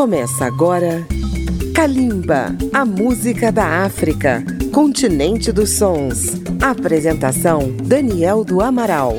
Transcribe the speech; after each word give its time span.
Começa 0.00 0.46
agora 0.46 1.06
Kalimba, 1.74 2.56
a 2.72 2.86
música 2.86 3.52
da 3.52 3.84
África, 3.84 4.42
continente 4.72 5.52
dos 5.52 5.76
sons. 5.76 6.40
Apresentação 6.58 7.70
Daniel 7.84 8.42
do 8.42 8.62
Amaral. 8.62 9.18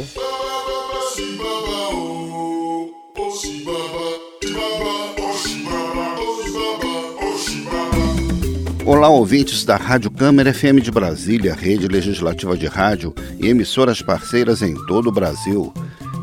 Olá, 8.83 9.07
ouvintes 9.07 9.63
da 9.63 9.75
Rádio 9.75 10.09
Câmara 10.09 10.51
FM 10.51 10.81
de 10.81 10.89
Brasília, 10.89 11.53
rede 11.53 11.87
legislativa 11.87 12.57
de 12.57 12.65
rádio 12.65 13.13
e 13.39 13.47
emissoras 13.47 14.01
parceiras 14.01 14.63
em 14.63 14.73
todo 14.87 15.09
o 15.09 15.11
Brasil. 15.11 15.71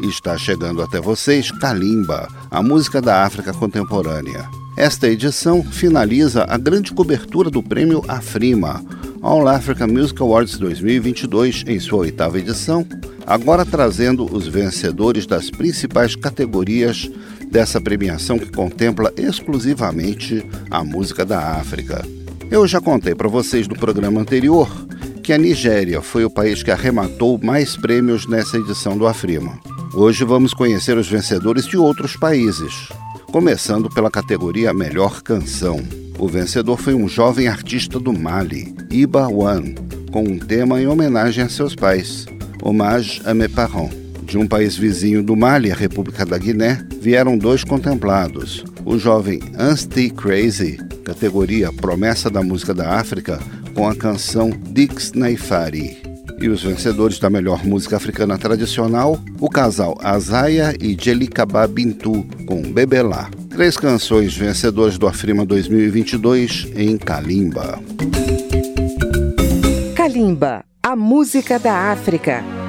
Está 0.08 0.38
chegando 0.38 0.80
até 0.80 1.00
vocês 1.00 1.50
Kalimba, 1.50 2.28
a 2.50 2.62
música 2.62 3.00
da 3.00 3.24
África 3.24 3.52
contemporânea. 3.52 4.48
Esta 4.74 5.06
edição 5.06 5.62
finaliza 5.62 6.46
a 6.48 6.56
grande 6.56 6.92
cobertura 6.92 7.50
do 7.50 7.62
prêmio 7.62 8.02
Afrima, 8.08 8.82
All 9.20 9.46
Africa 9.46 9.86
Music 9.86 10.20
Awards 10.22 10.56
2022, 10.56 11.64
em 11.66 11.78
sua 11.78 11.98
oitava 11.98 12.38
edição, 12.38 12.86
agora 13.26 13.66
trazendo 13.66 14.24
os 14.34 14.48
vencedores 14.48 15.26
das 15.26 15.50
principais 15.50 16.16
categorias 16.16 17.10
dessa 17.50 17.78
premiação 17.78 18.38
que 18.38 18.50
contempla 18.50 19.12
exclusivamente 19.14 20.42
a 20.70 20.82
música 20.82 21.24
da 21.24 21.56
África. 21.56 22.02
Eu 22.50 22.66
já 22.66 22.80
contei 22.80 23.14
para 23.14 23.28
vocês 23.28 23.68
no 23.68 23.76
programa 23.76 24.22
anterior 24.22 24.68
que 25.22 25.34
a 25.34 25.38
Nigéria 25.38 26.00
foi 26.00 26.24
o 26.24 26.30
país 26.30 26.62
que 26.62 26.70
arrematou 26.70 27.38
mais 27.42 27.76
prêmios 27.76 28.26
nessa 28.26 28.56
edição 28.56 28.96
do 28.96 29.06
Afrima. 29.06 29.60
Hoje 29.94 30.22
vamos 30.22 30.52
conhecer 30.52 30.98
os 30.98 31.08
vencedores 31.08 31.66
de 31.66 31.76
outros 31.76 32.14
países, 32.14 32.88
começando 33.32 33.88
pela 33.88 34.10
categoria 34.10 34.74
Melhor 34.74 35.22
Canção. 35.22 35.82
O 36.18 36.28
vencedor 36.28 36.78
foi 36.78 36.94
um 36.94 37.08
jovem 37.08 37.48
artista 37.48 37.98
do 37.98 38.12
Mali, 38.12 38.74
Iba 38.90 39.28
Wan, 39.28 39.62
com 40.12 40.22
um 40.22 40.38
tema 40.38 40.80
em 40.80 40.86
homenagem 40.86 41.42
a 41.42 41.48
seus 41.48 41.74
pais, 41.74 42.26
Hommage 42.62 43.22
à 43.24 43.32
mes 43.32 43.50
parents. 43.50 43.96
De 44.24 44.36
um 44.36 44.46
país 44.46 44.76
vizinho 44.76 45.22
do 45.22 45.34
Mali, 45.34 45.72
a 45.72 45.74
República 45.74 46.26
da 46.26 46.36
Guiné, 46.36 46.84
vieram 47.00 47.38
dois 47.38 47.64
contemplados. 47.64 48.62
O 48.84 48.98
jovem 48.98 49.40
Anstey 49.58 50.10
Crazy, 50.10 50.76
categoria 51.02 51.72
Promessa 51.72 52.28
da 52.28 52.42
Música 52.42 52.74
da 52.74 52.98
África, 52.98 53.40
com 53.74 53.88
a 53.88 53.94
canção 53.94 54.50
Dix 54.50 55.12
Naifari 55.12 56.07
e 56.40 56.48
os 56.48 56.62
vencedores 56.62 57.18
da 57.18 57.28
melhor 57.30 57.64
música 57.64 57.96
africana 57.96 58.38
tradicional, 58.38 59.18
o 59.40 59.48
casal 59.48 59.96
Azaya 60.02 60.74
e 60.80 60.96
Jelikaba 60.98 61.66
Bintu 61.66 62.24
com 62.46 62.62
Bebelá. 62.62 63.30
Três 63.50 63.76
canções 63.76 64.36
vencedoras 64.36 64.98
do 64.98 65.06
Afrima 65.06 65.44
2022 65.44 66.68
em 66.76 66.96
Kalimba. 66.96 67.80
Kalimba, 69.94 70.64
a 70.82 70.94
música 70.94 71.58
da 71.58 71.90
África. 71.92 72.67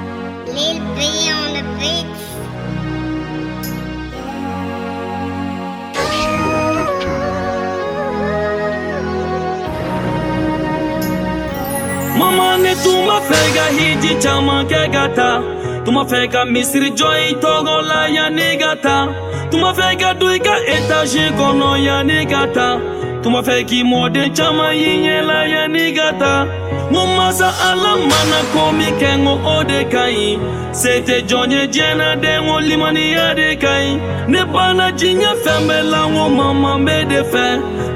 Tun 13.30 13.36
b'a 13.36 13.42
fɛ 13.42 13.54
ka 13.54 13.66
hiji 13.76 14.12
caman 14.22 14.66
kɛ 14.70 14.92
ka 14.92 15.04
taa 15.16 15.40
tun 15.84 15.94
b'a 15.94 16.04
fɛ 16.10 16.20
ka 16.32 16.44
misiri 16.52 16.90
jɔ 16.98 17.10
i 17.30 17.34
tɔgɔ 17.42 17.76
la 17.88 18.06
yanni 18.16 18.56
ka 18.60 18.74
taa 18.84 19.06
tun 19.50 19.60
b'a 19.62 19.72
fɛ 19.78 19.98
ka 20.00 20.12
don 20.14 20.32
i 20.32 20.38
ka 20.38 20.54
etazi 20.74 21.24
kɔnɔ 21.38 21.70
yanni 21.86 22.26
ka 22.32 22.46
taa 22.56 22.78
tun 23.22 23.32
b'a 23.32 23.42
fɛ 23.42 23.56
k'i 23.68 23.82
mɔden 23.84 24.34
caman 24.36 24.74
y'i 24.80 24.92
ɲɛla 25.04 25.38
yanni 25.54 25.92
ka 25.96 26.08
taa 26.20 26.46
ŋo 26.92 27.02
masa 27.16 27.48
ala 27.68 27.92
mana 28.10 28.40
ko 28.52 28.72
min 28.78 28.94
kɛ 29.00 29.10
ŋo 29.24 29.34
o 29.54 29.56
de 29.70 29.80
ka 29.92 30.04
ɲi 30.16 30.38
se 30.80 30.92
tɛ 31.06 31.16
jɔn 31.28 31.52
ye 31.52 31.62
diɲɛnaden 31.74 32.38
ŋo 32.46 32.56
limaniya 32.68 33.28
de 33.38 33.48
ka 33.62 33.72
ɲi 33.82 33.92
ne 34.32 34.40
banna 34.52 34.86
diɲɛ 34.98 35.30
fɛn 35.44 35.60
bɛɛ 35.68 35.82
la 35.92 36.02
ŋo 36.14 36.24
mama 36.38 36.72
be 36.84 36.96
de 37.10 37.20
fɛ 37.32 37.46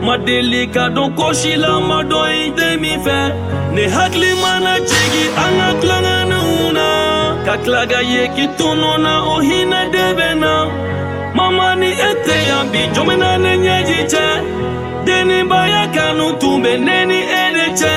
ma 0.06 0.14
deli 0.26 0.62
ka 0.74 0.84
dɔn 0.94 1.08
kosi 1.18 1.52
la 1.56 1.80
ma 1.88 1.98
dɔn 2.10 2.28
i 2.42 2.50
tɛ 2.58 2.68
min 2.80 3.00
fɛ 3.06 3.18
ne 3.74 3.88
hakili 3.88 4.34
mana 4.42 4.80
jigi 4.80 5.24
an 5.44 5.54
ka 5.60 5.68
tilaŋaniw 5.80 6.50
na 6.76 6.86
ka 7.46 7.54
tila 7.62 7.82
ka 7.90 8.00
ye 8.12 8.22
k'i 8.34 8.46
tunu 8.58 8.90
na 9.04 9.12
o 9.32 9.36
hinɛ 9.46 9.80
de 9.94 10.04
bɛ 10.18 10.28
na 10.42 10.52
mama 11.36 11.68
ni 11.80 11.90
e 12.08 12.10
tɛ 12.24 12.36
yan 12.48 12.64
bi 12.72 12.80
jɔn 12.94 13.04
bena 13.08 13.30
ne 13.44 13.52
ɲɛji 13.64 13.98
cɛ 14.12 14.24
denibaya 15.06 15.82
kanu 15.94 16.26
tun 16.40 16.56
bɛ 16.64 16.72
ne 16.86 16.96
ni 17.10 17.20
e 17.40 17.44
de 17.56 17.66
cɛ 17.80 17.94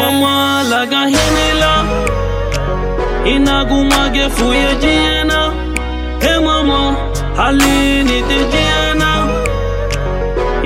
mama 0.00 0.32
laga 0.70 1.02
hinɛ 1.12 1.46
la 1.62 1.74
i 3.32 3.34
naguma 3.46 4.02
kɛ 4.14 4.24
fu 4.36 4.46
ye 4.60 4.70
diɲɛ 4.82 5.18
na 5.30 5.40
e 6.30 6.32
mama 6.46 6.80
hali 7.38 7.74
ni 8.08 8.18
tɛ 8.28 8.38
diɲɛ 8.52 8.88
na 9.02 9.10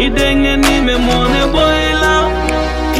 i 0.04 0.06
denkɛ 0.16 0.52
ni 0.64 0.74
bɛ 0.86 0.94
mɔnɛ 1.06 1.42
bɔ 1.54 1.64
i 1.86 1.90
la 2.02 2.14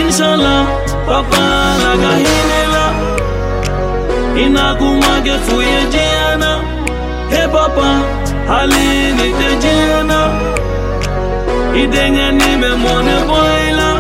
inshallah 0.03 0.84
papalaga 1.07 2.13
hinela 2.23 2.87
inagumage 4.45 5.39
fuye 5.47 5.81
jeyana 5.93 6.53
he 7.31 7.49
papa 7.49 7.89
halinite 8.49 9.57
jeyana 9.63 10.21
idenganime 11.83 12.71
mone 12.83 13.17
boyla. 13.29 13.91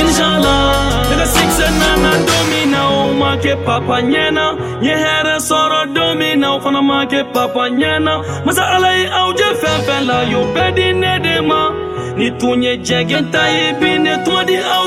Inshallah 0.00 1.06
daga 1.10 1.26
sixenana 1.26 2.10
dominaomake 2.28 3.56
papa 3.64 4.02
nyena. 4.02 4.44
Yehere 4.82 5.40
soro 5.40 5.86
domina 5.94 6.60
fanamake 6.60 7.24
papa 7.32 7.70
nyena. 7.70 8.22
Masa 8.44 8.68
alai 8.74 9.06
auje 9.06 9.48
fenfen 9.60 10.06
la 10.06 10.22
yo 10.22 10.44
bedinedema 10.54 11.72
ni 12.20 12.28
tun 12.40 12.62
ye 12.66 12.72
jɛgɛn 12.86 13.24
ta 13.32 13.42
ye 13.56 13.66
bi 13.80 13.90
ne 14.04 14.14
tun 14.24 14.40
di 14.48 14.56
aw 14.76 14.86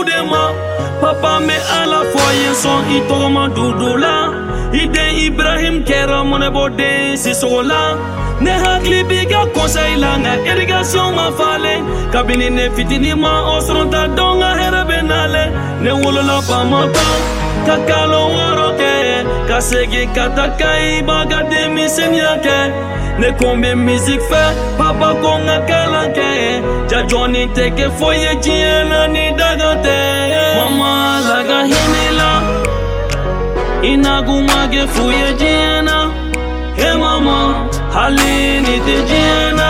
papa 1.02 1.32
n 1.40 1.48
bɛ 1.48 1.58
ala 1.80 2.00
fɔ 2.12 2.24
ye 2.42 2.50
sɔn 2.62 2.80
i 2.96 2.98
tɔgɔma 3.10 3.44
dudu 3.56 3.92
la. 4.04 4.16
I 4.82 4.84
den 4.94 5.12
ibrahim 5.28 5.76
kɛra 5.88 6.20
mɔnɛbɔden 6.30 7.18
sisogo 7.22 7.62
la 7.72 7.82
ne 8.44 8.54
hakili 8.64 9.02
b'i 9.10 9.26
ka 9.32 9.42
kɔnsayi 9.56 9.96
la 10.04 10.12
nka 10.22 10.34
irigasiɔn 10.52 11.10
ma 11.18 11.26
falen 11.38 11.82
kabini 12.14 12.48
ne 12.58 12.66
fitini 12.76 13.12
ma 13.24 13.34
o 13.54 13.56
sɔrɔta 13.66 14.02
dɔn 14.18 14.34
ka 14.42 14.50
hɛrɛ 14.60 15.44
ne 15.84 15.92
wolola 16.02 16.38
bamaba 16.48 17.08
ka 17.66 17.76
kalo 17.88 18.22
wɔɔrɔ 18.36 18.68
kɛ 18.80 18.92
ka 19.48 19.58
segin 19.70 20.08
ka 20.16 20.26
ta 20.36 20.46
ne 23.20 23.30
kun 23.40 23.62
bɛ 23.62 23.72
misik 23.86 24.22
fɛ 24.30 24.44
papa 24.78 25.10
ko 25.22 25.32
n 25.38 25.46
ka 25.48 25.58
kalan 25.70 26.08
kɛ 26.18 26.28
ja 26.90 27.00
jɔnni 27.10 27.42
tɛ 27.56 27.66
kɛ 27.78 27.86
foyi 27.98 28.18
ye 28.24 28.32
diɲɛ 28.44 29.02
ni 29.14 29.24
daga 29.40 29.72
tɛ 29.86 29.98
mama 30.58 30.92
la 32.20 32.32
i 33.90 33.94
naguma 34.04 34.60
kɛ 34.74 34.82
fu 34.94 35.04
ye 35.20 35.30
diɲɛ 35.42 35.84
na 35.88 35.98
he 36.80 36.90
mama 37.04 37.38
hali 37.96 38.34
ni 38.66 38.76
tɛ 38.86 38.96
diɲɛ 39.10 39.70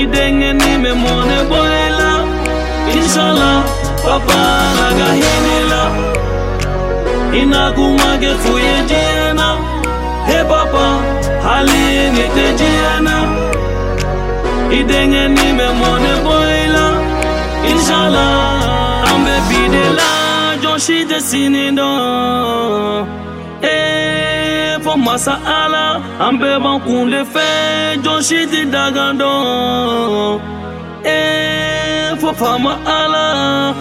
i 0.00 0.02
denkɛ 0.12 0.50
ni 0.60 0.70
bɛ 0.82 0.92
mɔnɛ 1.02 1.38
bɔ 1.50 1.60
inshallah 2.96 3.58
papa 4.04 4.40
la 5.70 5.82
i 7.38 7.42
naguma 7.52 8.10
kɛ 8.22 8.30
fu 8.42 8.52
ye 8.66 8.76
diɲɛ 8.90 10.38
papa 10.50 11.15
Alin 11.56 12.16
ite 12.24 12.46
jiana. 12.58 13.16
Idenge 14.78 15.22
nime 15.36 15.66
mone 15.80 16.12
boila. 16.24 16.86
Inshallah 17.70 19.10
Ambe 19.10 19.36
bidela 19.48 20.10
Joshi 20.62 21.04
de 21.04 21.18
sinido 21.20 21.90
Eh 23.62 24.78
Fo 24.84 24.96
masa 24.96 25.34
ala 25.44 26.00
Ambe 26.20 26.50
bankunde 26.64 27.24
fe 27.32 27.48
Joshi 28.04 28.46
di 28.46 28.62
dagando. 28.74 30.40
Eh 31.04 32.14
Fo 32.20 32.32
fama 32.32 32.72
ala. 32.98 33.74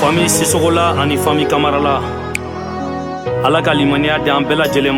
Fami 0.00 0.28
sisogola 0.28 0.94
ani 1.00 1.16
fami 1.18 1.44
kamarala 1.50 1.96
Ala 3.44 3.60
ka 3.62 3.72
limaniya 3.78 4.18
di 4.24 4.30
an 4.30 4.44
bɛɛ 4.48 4.56
lajɛlen 4.60 4.96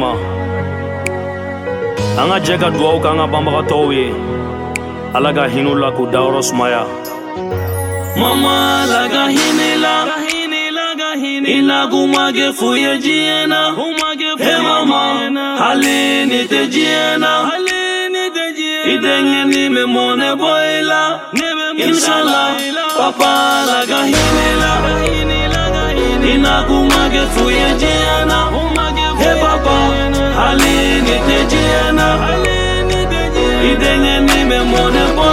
an 2.21 2.29
ka 2.31 2.39
jɛ 2.47 2.55
ka 2.63 2.69
duwawu 2.71 2.99
k'an 3.05 3.17
ka 3.21 3.27
banbagatɔw 3.33 3.87
ye. 3.99 4.07
Ala 5.17 5.31
ka 5.37 5.45
hinɛw 5.53 5.75
la 5.83 5.89
k'u 5.97 6.05
dayɔrɔ 6.13 6.41
sumaya 6.49 6.83
mama 8.21 8.57
la. 8.91 9.03
Ka 9.15 9.25
hinɛ 9.35 9.71
la 9.85 9.95
ilagumage 11.57 12.49
fuye 12.59 12.93
jiena. 13.05 13.61
He 14.45 14.55
mama 14.67 15.01
hali 15.61 16.27
ni 16.31 16.41
te 16.51 16.63
jiena. 16.75 17.33
Idenge 18.93 19.41
ni 19.51 19.63
me 19.75 19.85
mone 19.95 20.31
boila. 20.41 21.03
Inshallah 21.87 22.49
papa 22.99 23.33
la. 23.69 23.79
Gahinila 23.91 24.73
ina 26.33 26.55
kumage 26.69 27.23
fuye 27.35 27.69
jiana 27.81 28.39
everything 33.83 34.07
and 34.07 34.31
even 34.31 34.71
wanna 34.73 35.30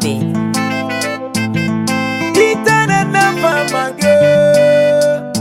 babe 0.00 0.34
Titan 2.34 2.90
and 2.90 3.12
never 3.12 3.58
my 3.72 3.92
girl 4.00 5.32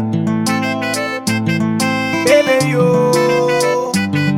Baby 2.25 2.71
yo 2.71 3.11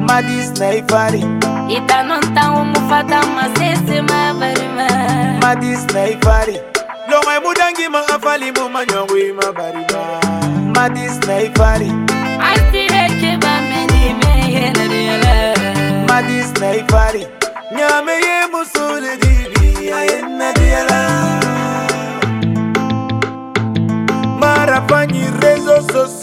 Madis 0.07 0.51
naifari 0.59 1.23
Itanonta 1.69 2.51
umufata 2.51 3.21
masese 3.35 4.01
mabarima 4.01 4.87
Madis 5.41 5.85
naifari 5.93 6.59
Lo 7.09 7.21
mai 7.25 7.39
mudangi 7.39 7.87
ma 7.89 7.99
afali 8.07 8.51
mo 8.51 8.69
manyangwi 8.69 9.33
mabarima 9.33 10.01
Madis 10.75 11.19
naifari 11.27 11.91
Artireke 12.39 13.37
ba 13.41 13.61
meni 13.69 14.13
meyene 14.19 15.55
Madis 16.07 16.53
naifari 16.59 17.27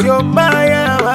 yo 0.09 0.23
mayawa 0.23 1.15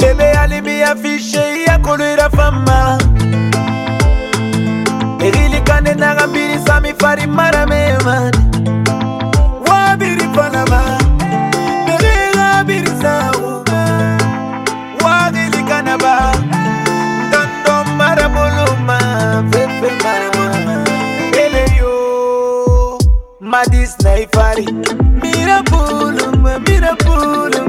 bebe 0.00 0.28
alibi 0.42 0.82
afishe 0.82 1.44
yakolwela 1.68 2.30
fama 2.30 2.98
erilikane 5.26 5.94
nakambirisa 5.94 6.80
mifari 6.80 7.26
mara 7.26 7.66
memani 7.66 8.38
wabirifanama 9.70 10.80
berigabirisawo 11.86 13.64
wagilikanaba 15.04 16.14
dondo 17.32 17.76
mara 17.98 18.28
boloma 18.28 18.98
fefe 19.52 19.90
maraboloma 20.04 20.84
bebe 21.32 21.64
yo 21.78 22.98
madis 23.40 23.94
na 24.04 24.18
ifari 24.18 24.66
mirabolo 25.22 26.21
na 26.82 26.92
puro 27.04 27.62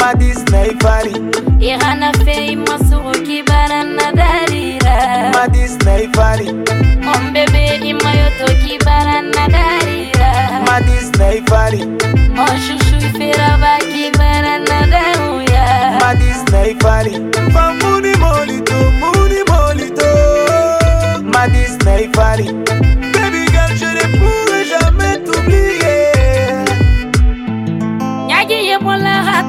madisnaifari 0.00 1.12
ihana 1.60 2.12
fei 2.24 2.56
masuku 2.56 3.12
kibara 3.26 3.82
na 3.84 4.12
darira 4.12 4.96
madisnaifari 5.34 6.48
ombebe 7.14 7.64
imayoto 7.90 8.46
kibara 8.66 9.22
na 9.22 9.48
darira 9.48 10.30
madisnaifari 10.66 11.80
oshushu 12.44 12.96
ifiraba 13.06 13.72
kibara 13.92 14.58
na 14.58 14.86
dauya 14.86 15.64
madisnaifari 16.00 17.12
famuni 17.54 18.12
molito 18.16 18.74
muni 19.00 19.40
molito 19.50 20.10
madisnaifari 21.34 22.44
baby 23.12 23.42
girl 23.52 23.72
je 23.80 23.86
ne 23.96 24.06
puro 24.18 24.45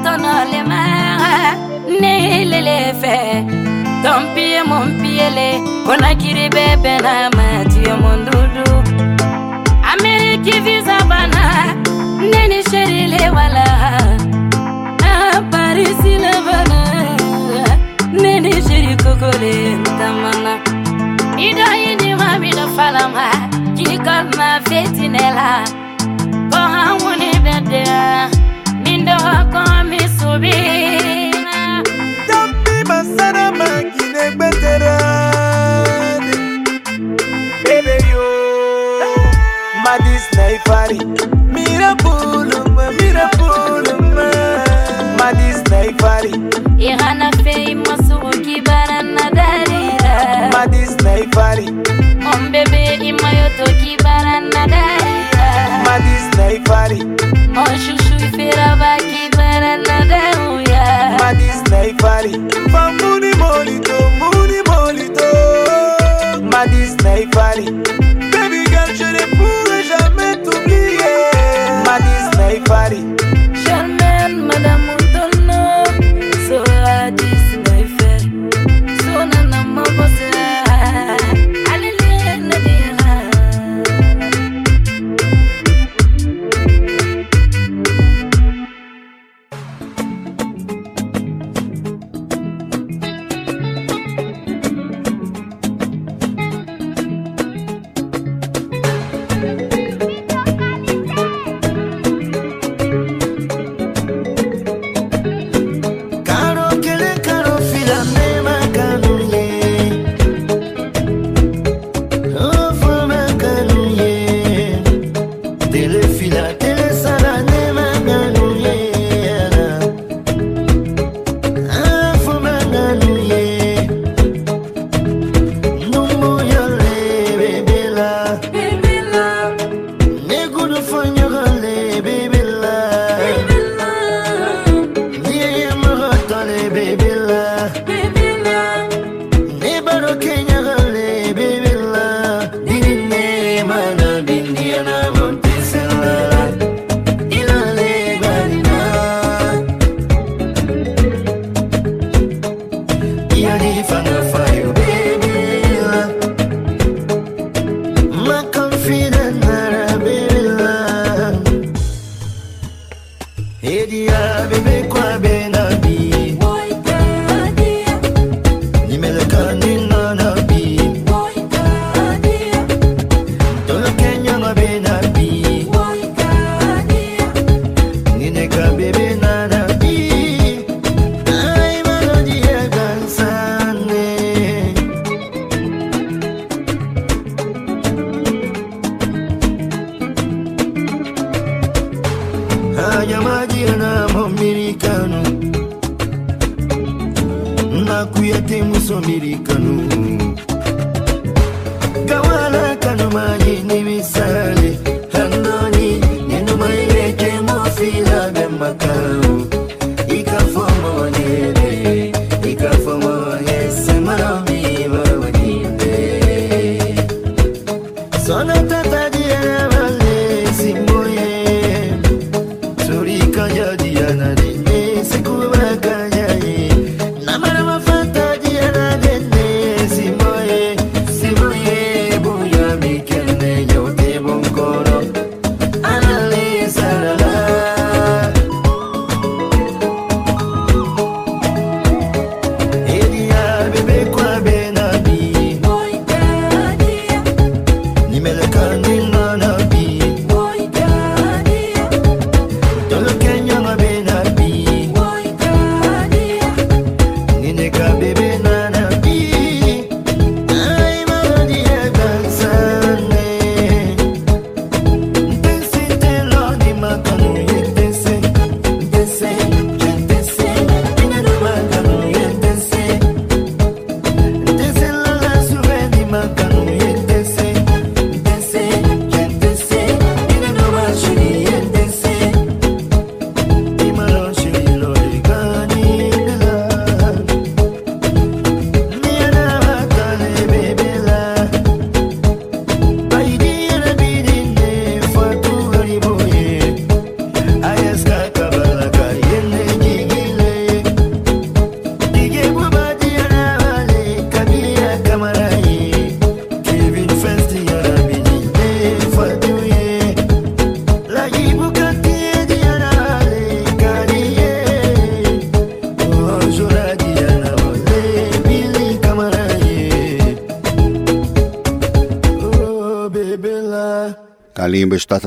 tɔnɔ 0.08 0.34
le 0.52 0.60
ma 0.70 0.82
ne 2.00 2.12
lele 2.50 2.76
fɛ 3.00 3.16
tɔnpi 4.02 4.44
ye 4.54 4.60
mun 4.70 4.86
piyele 5.00 5.48
konakiri 5.86 6.46
bɛ 6.54 6.64
bɛnna 6.82 7.14
ma 7.36 7.46
visa 10.64 10.96
bana. 11.10 11.42
Le 13.12 13.24
wala 13.36 13.66
na 15.02 15.12
parisi 15.52 16.12
le 16.24 16.34
bana 16.46 16.80
ni 18.44 18.54
seri 18.66 18.94
le 19.42 19.54
tamana. 19.98 20.54
Ido 21.46 21.68
yi 21.82 21.90
ni 22.00 22.10
fala 22.76 23.04
ma 23.14 23.26
k'i 23.76 23.94
kɔ 24.06 24.16
ma 24.38 24.48
fitinɛ 24.68 25.26
la. 25.38 25.50
Yo. 38.12 38.26
Madis 39.84 40.24
na 40.36 40.44
ifari 40.52 40.98
Mira 41.54 41.94
buluma 42.02 42.90
Mira 42.98 43.30
buluma 43.38 44.26
Madis 45.18 45.58
na 45.70 45.84
ifari 45.90 46.32
Ihana 46.78 47.30
fei 47.44 47.74
masugu 47.74 48.30
kibara 48.44 49.02
na 49.02 49.30
darira 49.30 50.50
Madis 50.52 50.96
na 51.04 51.18
ifari 51.18 51.66
Mon 52.22 52.50
bebe 52.52 52.94
imayoto 53.08 53.64
kibara 53.80 54.40
na 54.40 54.66
darira 54.66 55.07
daruya 60.10 60.84
Madis 61.20 61.58
na 61.70 61.84
ifari 61.86 62.32
Famuni 62.72 63.32
molito 63.42 63.98
Muni 64.20 64.60
molito 64.68 65.30
Madis 66.52 66.94
na 67.04 67.18
ifari 67.24 67.64
Baby 68.32 68.64
girl 68.72 68.90
je 68.98 69.08
ne 69.16 69.24
pourrai 69.36 69.82
jamais 69.90 70.36
t'oublier 70.42 71.18
Madis 71.86 72.26
na 72.38 72.52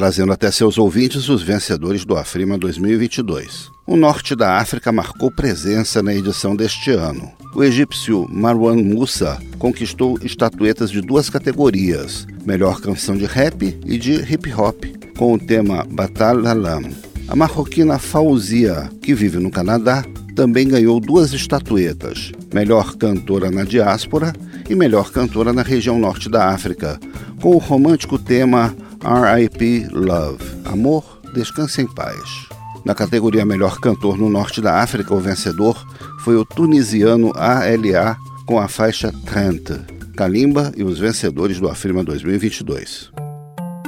trazendo 0.01 0.33
até 0.33 0.49
seus 0.49 0.79
ouvintes 0.79 1.29
os 1.29 1.43
vencedores 1.43 2.03
do 2.03 2.17
Afrima 2.17 2.57
2022. 2.57 3.69
O 3.85 3.95
norte 3.95 4.35
da 4.35 4.57
África 4.57 4.91
marcou 4.91 5.29
presença 5.29 6.01
na 6.01 6.11
edição 6.11 6.55
deste 6.55 6.89
ano. 6.89 7.31
O 7.53 7.63
egípcio 7.63 8.27
Marwan 8.27 8.77
Musa 8.77 9.37
conquistou 9.59 10.17
estatuetas 10.23 10.89
de 10.89 11.01
duas 11.01 11.29
categorias: 11.29 12.25
melhor 12.43 12.81
canção 12.81 13.15
de 13.15 13.25
rap 13.25 13.77
e 13.85 13.97
de 13.99 14.13
hip 14.13 14.51
hop, 14.51 14.85
com 15.15 15.33
o 15.35 15.39
tema 15.39 15.85
Batal 15.87 16.47
Alam. 16.47 16.89
A 17.27 17.35
marroquina 17.35 17.99
Fauzia, 17.99 18.89
que 19.03 19.13
vive 19.13 19.37
no 19.37 19.51
Canadá, 19.51 20.03
também 20.35 20.67
ganhou 20.67 20.99
duas 20.99 21.31
estatuetas: 21.31 22.31
melhor 22.51 22.95
cantora 22.95 23.51
na 23.51 23.63
diáspora 23.63 24.33
e 24.67 24.73
melhor 24.73 25.11
cantora 25.11 25.53
na 25.53 25.61
região 25.61 25.99
norte 25.99 26.27
da 26.27 26.49
África, 26.49 26.99
com 27.39 27.51
o 27.55 27.59
romântico 27.59 28.17
tema 28.17 28.75
R.I.P. 29.04 29.88
Love 29.92 30.44
Amor, 30.64 31.20
Descanse 31.34 31.82
em 31.82 31.94
Paz. 31.94 32.48
Na 32.84 32.94
categoria 32.94 33.44
Melhor 33.44 33.80
Cantor 33.80 34.16
no 34.16 34.30
Norte 34.30 34.60
da 34.60 34.80
África, 34.82 35.14
o 35.14 35.20
vencedor 35.20 35.84
foi 36.20 36.36
o 36.36 36.44
tunisiano 36.44 37.32
ALA 37.34 38.16
com 38.46 38.60
a 38.60 38.68
faixa 38.68 39.12
Trent, 39.24 39.70
Kalimba 40.16 40.72
e 40.76 40.84
os 40.84 40.98
vencedores 40.98 41.58
do 41.58 41.68
Afirma 41.68 42.04
2022. 42.04 43.10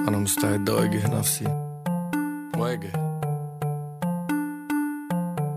أنا 0.08 0.18
مستعد 0.18 0.70
أواجه 0.70 1.18
نفسي 1.18 1.44
واجه 2.58 2.92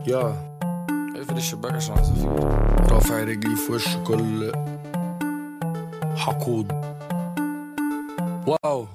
يا 0.08 0.36
اقفل 1.15 1.38
الشباك 1.38 1.74
عشان 1.74 1.98
عصافير 1.98 2.30
رافع 2.91 3.24
رجلي 3.24 3.56
في 3.56 3.72
وش 3.72 3.96
كل 3.96 4.51
حقود 6.15 6.72
واو 8.48 8.88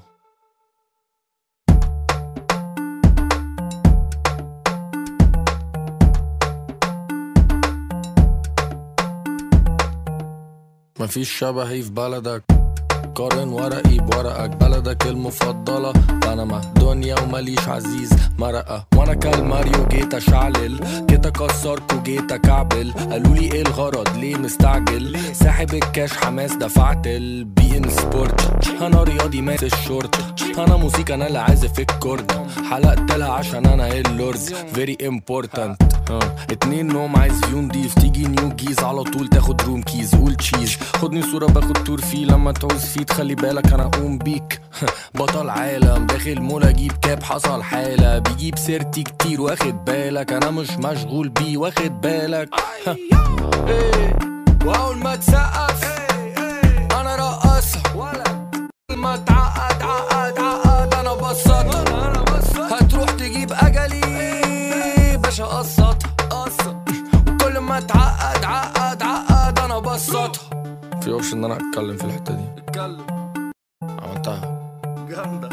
مفيش 11.02 11.32
شبهي 11.38 11.82
في 11.82 11.90
بلدك. 11.90 12.44
قارن 13.16 13.48
ورقي 13.48 13.98
بورقك. 13.98 14.50
بلدك 14.50 15.08
المفضلة. 15.08 15.92
بنما 15.92 16.62
دنيا 16.76 17.20
ومليش 17.20 17.68
عزيز. 17.68 18.10
مرقة. 18.40 18.86
وأنا 18.96 19.14
كالماريو 19.14 19.88
جيت 19.88 20.14
أشعلل. 20.14 21.06
جيت 21.10 21.26
أكسرك 21.26 21.94
وجيت 21.94 22.32
أكعبل. 22.32 22.92
قالوا 22.92 23.36
لي 23.36 23.52
إيه 23.52 23.62
الغرض؟ 23.62 24.18
ليه 24.18 24.36
مستعجل؟ 24.36 25.18
ساحب 25.34 25.74
الكاش 25.74 26.14
حماس 26.14 26.56
دفعت 26.56 27.08
البي 27.08 27.78
إن 27.78 27.90
سبورت. 27.90 28.68
أنا 28.82 29.04
رياضي 29.04 29.42
مات 29.42 29.64
الشورت. 29.64 30.16
أنا 30.58 30.76
موسيقى 30.76 31.14
أنا 31.14 31.28
اللي 31.28 31.40
عازف 31.40 31.80
الكورد. 31.80 32.32
حلقت 32.72 33.12
لها 33.12 33.32
عشان 33.32 33.66
أنا 33.66 33.88
اللورد. 33.94 34.40
فيري 34.74 34.98
امبورتنت 35.08 35.91
اتنين 36.52 36.88
نوم 36.88 37.16
عايز 37.16 37.42
فيو 37.46 37.62
نضيف 37.62 37.94
تيجي 37.94 38.28
نيو 38.28 38.50
جيز 38.50 38.80
على 38.80 39.04
طول 39.04 39.28
تاخد 39.28 39.62
روم 39.62 39.82
كيز 39.82 40.16
قول 40.16 40.36
تشيز 40.36 40.78
خدني 40.96 41.22
صورة 41.22 41.46
باخد 41.46 41.84
تور 41.84 42.02
فيه 42.02 42.26
لما 42.26 42.52
تعوز 42.52 42.86
فيه 42.86 43.04
تخلي 43.04 43.36
بالك 43.36 43.74
أنا 43.74 43.84
أقوم 43.86 44.18
بيك. 44.18 44.62
بطل 45.20 45.50
عالم. 45.50 46.06
داخل 46.06 46.42
مول 46.42 46.64
أجيب 46.64 46.92
كاب 47.02 47.24
حصل 47.24 47.64
حالة. 47.64 48.20
بيجيب 48.20 48.58
سيرتي 48.58 49.04
كتير 49.04 49.42
واخد 49.42 49.86
بالك. 49.86 50.34
أنا 50.34 50.52
مش 50.52 50.70
مشغول 50.72 51.30
بيه. 51.30 51.58
واخد 51.58 52.02
بالك. 52.02 52.50
إيه. 53.68 54.20
وأول 54.66 54.98
ما 54.98 55.16
تسقف 55.16 55.84
أنا 56.92 57.16
رقصها 57.16 58.14
ما 58.90 59.18
تعقد. 59.18 59.62
عقد 59.62 59.82
عقد 59.82 60.11
في 71.02 71.12
اوبشن 71.12 71.38
إن 71.38 71.44
أنا 71.44 71.58
أتكلم 71.58 71.98
في 71.98 72.04
الحتة 72.04 72.34
دي. 72.34 72.44
اتكلم. 72.58 73.32
عملتها. 73.84 74.62
جامدة. 75.10 75.50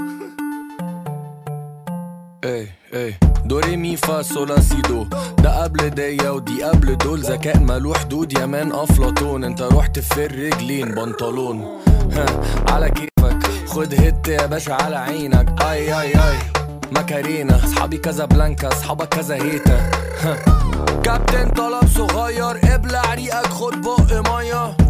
إيه 2.45 2.69
إيه. 2.93 3.19
دوري 3.45 3.76
مي 3.76 3.97
فا 3.97 4.23
سولا 4.23 4.61
سي 4.61 4.81
دو. 4.81 5.07
ده 5.38 5.62
قبل 5.62 5.90
ديا 5.90 6.31
ودي 6.31 6.62
قبل 6.62 6.99
دول. 6.99 7.21
ذكاء 7.21 7.59
مالو 7.59 7.95
حدود 7.95 8.33
يا 8.33 8.47
مان 8.47 8.73
افلاطون 8.73 9.45
أنت 9.45 9.62
رحت 9.62 9.99
في 9.99 10.26
الرجلين 10.26 10.95
بنطلون. 10.95 11.81
ها 12.12 12.26
على 12.69 12.90
كيفك. 12.90 13.67
خد 13.67 13.95
هت 13.95 14.28
يا 14.28 14.47
باشا 14.47 14.75
على 14.75 14.97
عينك. 14.97 15.62
أي 15.62 16.00
أي 16.00 16.31
أي. 16.31 16.38
ماكارينا 16.93 17.64
أصحابي 17.64 17.99
كذا 17.99 18.25
بلانكا 18.25 18.69
أصحابك 18.69 19.09
كذا 19.09 19.35
هيتا. 19.35 19.90
كابتن 21.05 21.50
طلب 21.50 21.88
صغير 21.88 22.75
ابلع 22.75 23.14
ريقك 23.14 23.47
خد 23.47 23.81
بق 23.81 24.31
مية. 24.31 24.88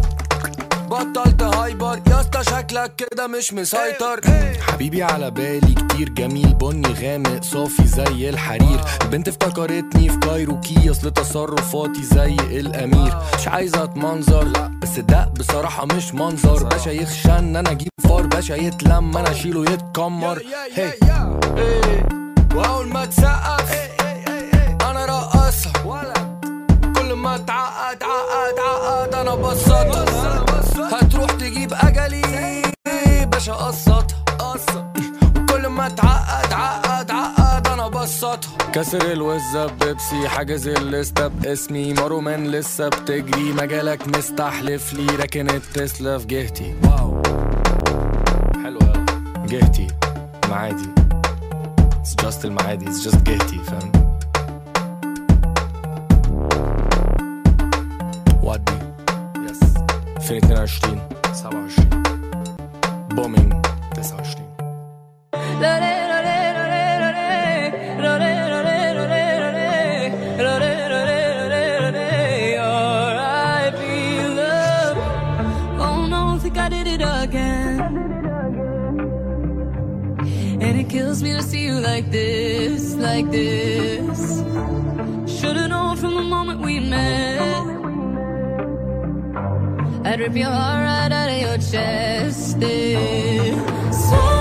بطلت 0.89 1.43
هايبر. 1.43 1.99
يا 2.07 2.21
اسطى 2.21 2.43
شكلك 2.43 2.95
كده 2.95 3.27
مش 3.27 3.53
مسيطر. 3.53 4.21
حبيبي 4.59 5.03
على 5.03 5.31
بالي 5.31 5.73
كتير 5.73 6.09
جميل 6.09 6.53
بني 6.53 6.93
غامق 6.93 7.43
صافي 7.43 7.87
زي 7.87 8.29
الحرير. 8.29 8.79
البنت 9.01 9.27
افتكرتني 9.27 10.09
في 10.09 10.17
كايروكي 10.17 10.91
اصل 10.91 11.11
تصرفاتي 11.11 12.03
زي 12.03 12.35
الامير. 12.59 13.17
مش 13.39 13.47
عايزه 13.47 13.83
اتمنظر 13.83 14.43
لا 14.43 14.71
بس 14.81 14.99
ده 14.99 15.31
بصراحة 15.39 15.85
مش 15.85 16.13
منظر. 16.13 16.63
باشا 16.63 16.89
يخشى 16.89 17.31
ان 17.31 17.55
أنا 17.55 17.71
أجيب 17.71 17.89
فار. 18.03 18.27
باشا 18.27 18.53
يتلم 18.53 19.17
أنا 19.17 19.31
اشيله 19.31 19.71
يتكمر. 19.71 20.43
هي. 20.75 20.93
واول 22.55 22.87
ما 22.87 23.05
تسقف 23.05 23.89
أنا 24.81 25.05
رقصها 25.05 25.73
كل 26.95 27.13
ما 27.13 27.37
تعقد 27.37 28.03
عقد 28.03 28.59
عقد 28.59 29.15
أنا 29.15 29.35
بسطها 29.35 30.48
تجيب 31.49 31.73
أجلي. 31.73 32.21
باشا 33.25 33.53
قسط 33.53 34.11
قسط 34.39 34.83
وكل 35.37 35.67
ما 35.67 35.89
تعقد 35.89 36.53
عقد 36.53 37.11
عقد 37.11 37.67
أنا 37.67 37.87
بسطها 37.87 38.71
كسر 38.73 39.11
الوزة 39.11 39.65
بيبسي 39.65 40.27
حاجز 40.29 40.67
الليستة 40.67 41.27
باسمي 41.27 41.93
مارومان 41.93 42.47
لسه 42.47 42.87
بتجري. 42.87 43.53
مجالك 43.53 44.17
مستحلف 44.17 44.93
لي 44.93 45.15
راكن 45.15 45.49
التسلا 45.49 46.17
في 46.17 46.25
جهتي. 46.25 46.75
واو. 46.83 47.23
حلو 48.63 48.79
أوي. 48.79 49.05
جهتي. 49.47 49.87
معادي. 50.49 50.89
It's 52.03 52.25
just 52.25 52.45
المعادي. 52.45 52.85
It's 52.85 53.05
just 53.05 53.17
جهتي 53.17 53.59
فاهم؟ 53.59 53.91
ودي 58.43 58.79
يس 59.49 59.59
2022. 60.31 61.18
savaş 61.39 61.75
Bombing 63.17 63.53
ve 63.97 64.03
saçlı 64.03 64.41
Lale 65.61 66.07
lale 66.09 66.53
lale 66.57 66.99
lale 67.01 67.73
lale 68.03 68.51
lale 68.51 68.51
lale 68.51 68.89
And 80.61 80.77
it 80.77 80.89
kills 80.89 81.23
me 81.23 81.33
to 81.33 81.41
see 81.41 81.65
you 81.65 81.79
like 81.79 82.11
this, 82.11 82.95
like 82.95 83.31
this. 83.31 84.43
Should've 85.39 85.69
known 85.69 85.95
from 85.95 86.15
the 86.15 86.21
moment 86.21 86.59
we 86.61 86.79
met. 86.79 87.28
Rip 90.19 90.35
your 90.35 90.49
heart 90.49 90.83
right 90.83 91.11
out 91.13 91.29
of 91.29 91.41
your 91.41 91.57
chest. 91.59 92.57
eh. 92.61 93.55
Swore 93.89 94.38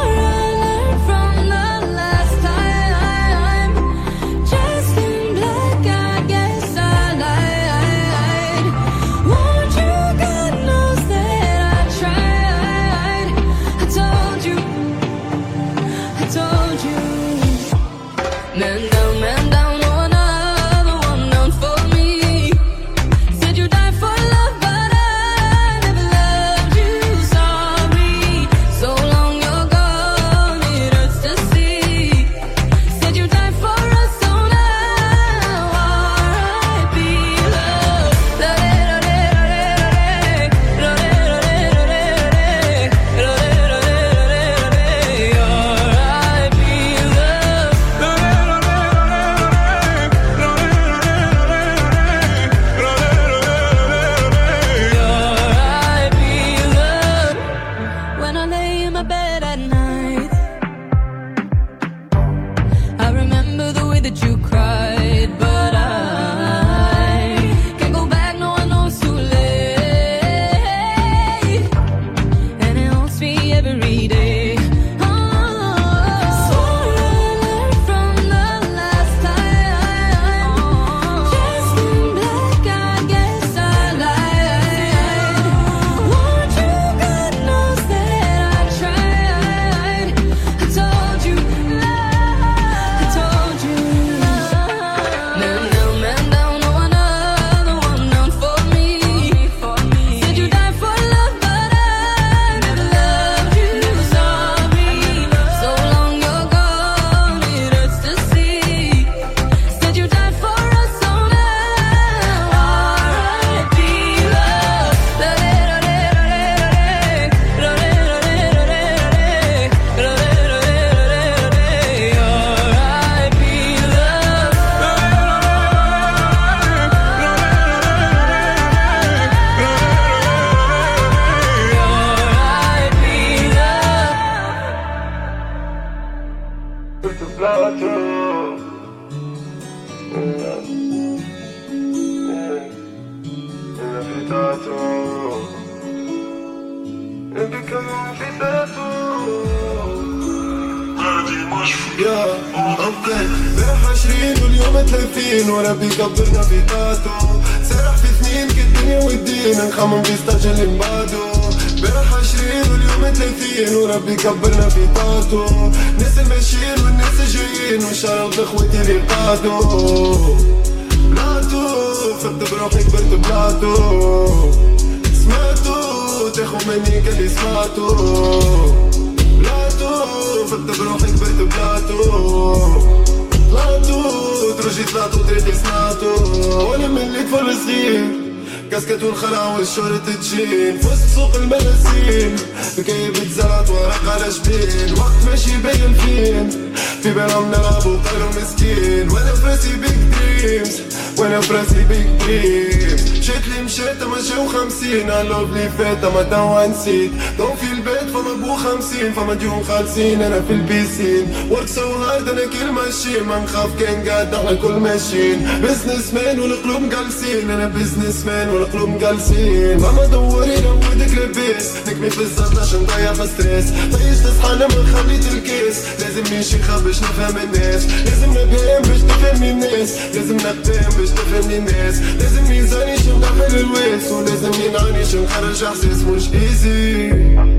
كاسكت 188.79 189.03
والخلع 189.03 189.57
والشهرة 189.57 189.97
تجين 189.99 190.79
في 190.79 190.87
وسط 190.87 191.07
سوق 191.15 191.37
الملاسين 191.37 192.37
مكيب 192.79 193.13
تزرعت 193.13 193.71
ورق 193.71 194.09
على 194.09 194.29
جبين 194.29 194.99
وقت 194.99 195.13
ماشي 195.27 195.57
باين 195.57 195.95
فين؟ 195.95 196.75
في 197.03 197.11
بالهم 197.13 197.49
نلعب 197.49 197.87
وقالوا 197.87 198.29
مسكين 198.43 199.11
وأنا 199.11 199.33
فراسي 199.33 199.77
بيك 199.77 199.99
دريمز 200.21 200.81
وأنا 201.19 201.41
فراسي 201.41 201.85
بيك 201.85 202.07
دريمز 202.21 203.19
مشيت 203.19 203.49
لي 203.49 203.63
مشيت 203.63 204.03
ما 204.03 204.17
جاو 204.21 204.49
خمسين. 204.49 205.11
اللوف 205.11 205.53
لي 205.53 205.69
فات 205.79 206.05
ما 206.05 206.23
توا 206.23 206.67
نسيت 206.67 207.11
تو 207.39 207.55
في 207.55 207.73
البيت 207.73 208.15
فما 208.59 208.75
بو 208.75 208.77
خمسين 208.77 209.13
فما 209.13 209.35
ديون 209.35 209.65
خالصين. 209.65 210.23
أنا 210.23 210.41
في 210.41 210.53
البيسين. 210.53 211.27
ورك 211.51 211.67
سو 211.69 211.93
هارد 211.93 212.29
أنا 212.29 212.41
كل 212.41 212.73
ماشي 212.73 213.21
ما 213.21 213.39
نخاف 213.39 213.71
كان 213.81 214.09
قاعد 214.09 214.35
على 214.35 214.57
كل 214.57 214.73
ماشيين 214.73 215.49
بزنس 215.63 216.15
مان 216.15 216.41
والقلوب 216.41 216.91
جالسين 216.91 217.51
أنا 217.51 217.69
بزنس 217.69 218.27
مان 218.27 218.49
والقلوب 218.49 218.99
جالسين 218.99 219.81
ماما 219.81 220.07
دوري 220.07 220.61
نودك 220.61 221.19
لبيس. 221.19 221.73
نكمي 221.89 222.11
في 222.11 222.21
الزرد 222.21 222.59
عشان 222.59 222.83
نضيع 222.83 223.13
في 223.13 223.27
ستريس 223.27 223.65
طيش 223.93 224.19
تصحى 224.19 224.55
لما 224.55 224.85
خليت 224.93 225.33
الكيس. 225.33 225.77
لازم 226.01 226.35
نمشي 226.35 226.59
خاب 226.63 226.85
باش 226.85 227.03
نفهم 227.03 227.37
الناس. 227.37 227.87
لازم 227.87 228.31
نبين 228.31 228.83
باش 228.89 229.01
تفهمني 229.01 229.51
الناس. 229.51 229.91
لازم 230.15 230.37
نبين 230.37 230.89
باش 230.99 231.11
تفهمني 231.11 231.59
الناس. 231.59 232.01
لازم 232.21 232.43
ميزاني 232.49 232.97
شو 232.99 233.19
نعمل 233.19 233.59
الواس 233.59 234.11
ولازم 234.13 234.53
ينعني 234.65 235.05
شو 235.05 235.25
نخرج 235.25 235.65
إحساس 235.65 236.03
مش 236.03 236.23
ايزي 236.35 237.58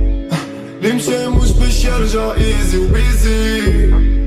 Dem 0.82 0.98
sei 1.00 1.28
special 1.28 1.44
especial, 1.44 2.06
já 2.08 2.36
easy, 2.38 2.78
busy 2.88 4.19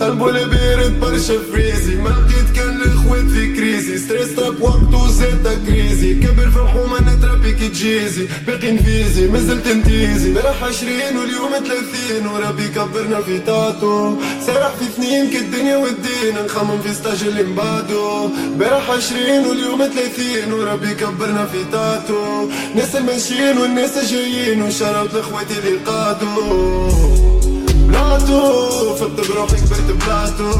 قلبه 0.00 0.28
البارد 0.30 1.00
برشا 1.00 1.38
فريزي 1.52 1.94
ما 1.94 2.08
لقيت 2.08 2.56
كان 2.56 2.76
الاخوات 2.82 3.24
في 3.24 3.54
كريزي 3.56 3.98
ستريس 3.98 4.28
طاب 4.36 4.62
وقته 4.62 5.08
زاد 5.10 5.62
كريزي 5.66 6.14
كبر 6.14 6.50
في 6.50 6.56
الحومة 6.56 7.00
نتربي 7.00 7.52
كي 7.52 7.68
تجيزي 7.68 8.28
باقي 8.46 8.72
نفيزي 8.72 9.26
مازلت 9.28 9.68
نتيزي 9.68 10.32
بارح 10.34 10.64
عشرين 10.64 11.16
واليوم 11.16 11.50
ثلاثين 11.50 12.26
وربي 12.26 12.68
كبرنا 12.68 13.20
في 13.20 13.38
تاتو 13.38 14.16
سارح 14.46 14.72
في 14.78 14.84
اثنين 14.84 15.30
كالدنيا 15.30 15.76
والدين 15.76 16.44
نخمم 16.44 16.80
في 16.82 16.94
ستاج 16.94 17.22
اللي 17.24 17.42
مبعدو 17.42 18.28
بارح 18.58 18.90
عشرين 18.90 19.46
واليوم 19.46 19.78
ثلاثين 19.78 20.52
وربي 20.52 20.94
كبرنا 20.94 21.46
في 21.46 21.64
تاتو 21.72 22.48
ناس 22.74 22.96
الماشيين 22.96 23.58
والناس 23.58 23.98
الجايين 23.98 24.62
وشرط 24.62 25.14
لاخواتي 25.14 25.54
اللي 25.58 25.78
قادو 25.86 27.13
سمعتو 28.04 28.94
فقت 28.94 29.28
بروحي 29.28 29.56
كبرت 29.56 30.04
بلاتو. 30.04 30.50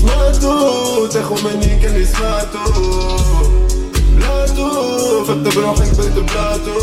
سمعتو 0.00 1.06
تاخو 1.06 1.34
مني 1.34 1.80
كان 1.82 2.04
سمعتو. 2.04 2.64
بلاتو 4.16 5.24
فقت 5.24 5.56
بروحي 5.56 5.90
كبرت 5.90 6.18
بلاتو. 6.18 6.78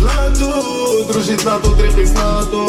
بلاتو 0.00 0.50
دروجي 1.08 1.36
طلعتو 1.36 1.72
طريقي 1.72 2.06
سمعتو. 2.06 2.68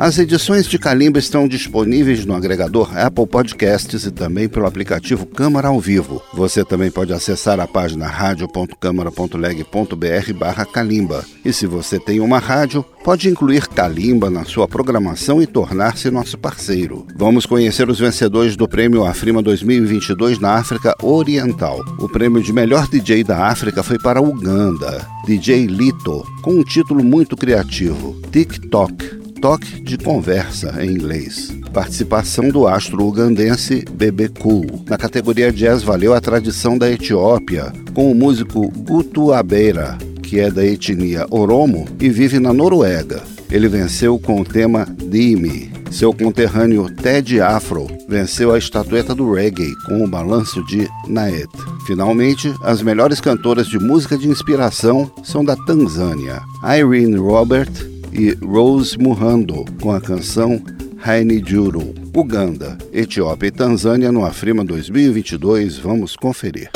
As 0.00 0.18
edições 0.18 0.66
de 0.66 0.78
Calimba 0.78 1.18
estão 1.18 1.46
disponíveis 1.46 2.24
no 2.24 2.34
agregador 2.34 2.96
Apple 2.96 3.26
Podcasts 3.26 4.06
e 4.06 4.10
também 4.10 4.48
pelo 4.48 4.64
aplicativo 4.64 5.26
Câmara 5.26 5.68
ao 5.68 5.78
Vivo. 5.78 6.22
Você 6.32 6.64
também 6.64 6.90
pode 6.90 7.12
acessar 7.12 7.60
a 7.60 7.66
página 7.66 8.06
radio.câmara.leg.br 8.06 10.32
barra 10.38 10.64
Calimba. 10.64 11.22
E 11.44 11.52
se 11.52 11.66
você 11.66 12.00
tem 12.00 12.18
uma 12.18 12.38
rádio, 12.38 12.82
pode 13.04 13.28
incluir 13.28 13.68
Calimba 13.68 14.30
na 14.30 14.46
sua 14.46 14.66
programação 14.66 15.42
e 15.42 15.46
tornar-se 15.46 16.10
nosso 16.10 16.38
parceiro. 16.38 17.06
Vamos 17.14 17.44
conhecer 17.44 17.90
os 17.90 18.00
vencedores 18.00 18.56
do 18.56 18.66
Prêmio 18.66 19.04
Afrima 19.04 19.42
2022 19.42 20.38
na 20.38 20.54
África 20.54 20.96
Oriental. 21.02 21.78
O 21.98 22.08
prêmio 22.08 22.42
de 22.42 22.54
melhor 22.54 22.88
DJ 22.88 23.22
da 23.22 23.48
África 23.48 23.82
foi 23.82 23.98
para 23.98 24.22
Uganda, 24.22 25.06
DJ 25.26 25.66
Lito, 25.66 26.26
com 26.40 26.52
um 26.52 26.64
título 26.64 27.04
muito 27.04 27.36
criativo, 27.36 28.18
TikTok 28.32 29.19
toque 29.40 29.80
de 29.80 29.96
conversa 29.96 30.84
em 30.84 30.90
inglês. 30.90 31.50
Participação 31.72 32.50
do 32.50 32.68
astro 32.68 33.06
ugandense 33.06 33.84
Bebe 33.90 34.28
Cool. 34.28 34.84
Na 34.88 34.98
categoria 34.98 35.50
jazz 35.50 35.82
valeu 35.82 36.12
a 36.12 36.20
tradição 36.20 36.76
da 36.76 36.90
Etiópia, 36.90 37.72
com 37.94 38.10
o 38.10 38.14
músico 38.14 38.70
Gutu 38.70 39.32
Abeira, 39.32 39.96
que 40.22 40.38
é 40.38 40.50
da 40.50 40.64
etnia 40.64 41.26
Oromo 41.30 41.86
e 41.98 42.08
vive 42.10 42.38
na 42.38 42.52
Noruega. 42.52 43.22
Ele 43.50 43.68
venceu 43.68 44.18
com 44.18 44.40
o 44.40 44.44
tema 44.44 44.86
Dime. 44.86 45.72
Seu 45.90 46.12
conterrâneo 46.12 46.88
Ted 46.94 47.40
Afro 47.40 47.88
venceu 48.08 48.52
a 48.52 48.58
estatueta 48.58 49.12
do 49.12 49.32
reggae 49.32 49.74
com 49.86 50.04
o 50.04 50.08
balanço 50.08 50.64
de 50.66 50.88
Naet. 51.08 51.48
Finalmente, 51.86 52.52
as 52.62 52.80
melhores 52.80 53.20
cantoras 53.20 53.66
de 53.66 53.78
música 53.78 54.16
de 54.16 54.28
inspiração 54.28 55.10
são 55.24 55.44
da 55.44 55.56
Tanzânia, 55.56 56.40
Irene 56.62 57.16
Robert 57.16 57.70
e 58.12 58.32
Rose 58.44 58.98
Muhando 58.98 59.64
com 59.80 59.92
a 59.92 60.00
canção 60.00 60.62
Haini 61.02 61.42
Juru. 61.44 61.94
Uganda, 62.14 62.76
Etiópia 62.92 63.48
e 63.48 63.50
Tanzânia 63.50 64.10
no 64.10 64.24
Afrima 64.24 64.64
2022. 64.64 65.78
Vamos 65.78 66.16
conferir. 66.16 66.70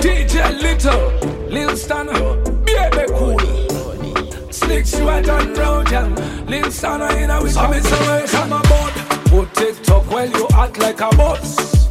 DJ 0.00 0.40
Little, 0.60 1.48
Lil 1.48 1.76
Stunner, 1.76 2.12
baby 2.64 3.12
cool. 3.12 3.38
Slick 4.50 4.86
Stewart 4.86 5.28
and 5.28 5.56
Roger, 5.56 6.08
Lil 6.48 6.70
Stunner 6.70 7.16
in 7.18 7.30
a 7.30 7.42
week. 7.42 7.54
Coming 7.54 7.82
somewhere 7.82 8.26
from 8.28 8.52
a 8.52 8.62
board. 8.62 8.94
Put 9.26 9.54
TikTok 9.54 10.10
while 10.10 10.28
you 10.28 10.46
act 10.54 10.78
like 10.78 11.00
a 11.00 11.14
boss. 11.16 11.88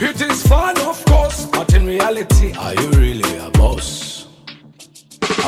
It 0.00 0.20
is 0.20 0.46
fun, 0.46 0.78
of 0.78 1.04
course, 1.06 1.46
but 1.46 1.74
in 1.74 1.86
reality, 1.86 2.52
are 2.56 2.74
you 2.74 2.88
really 2.90 3.36
a 3.38 3.50
boss? 3.50 4.08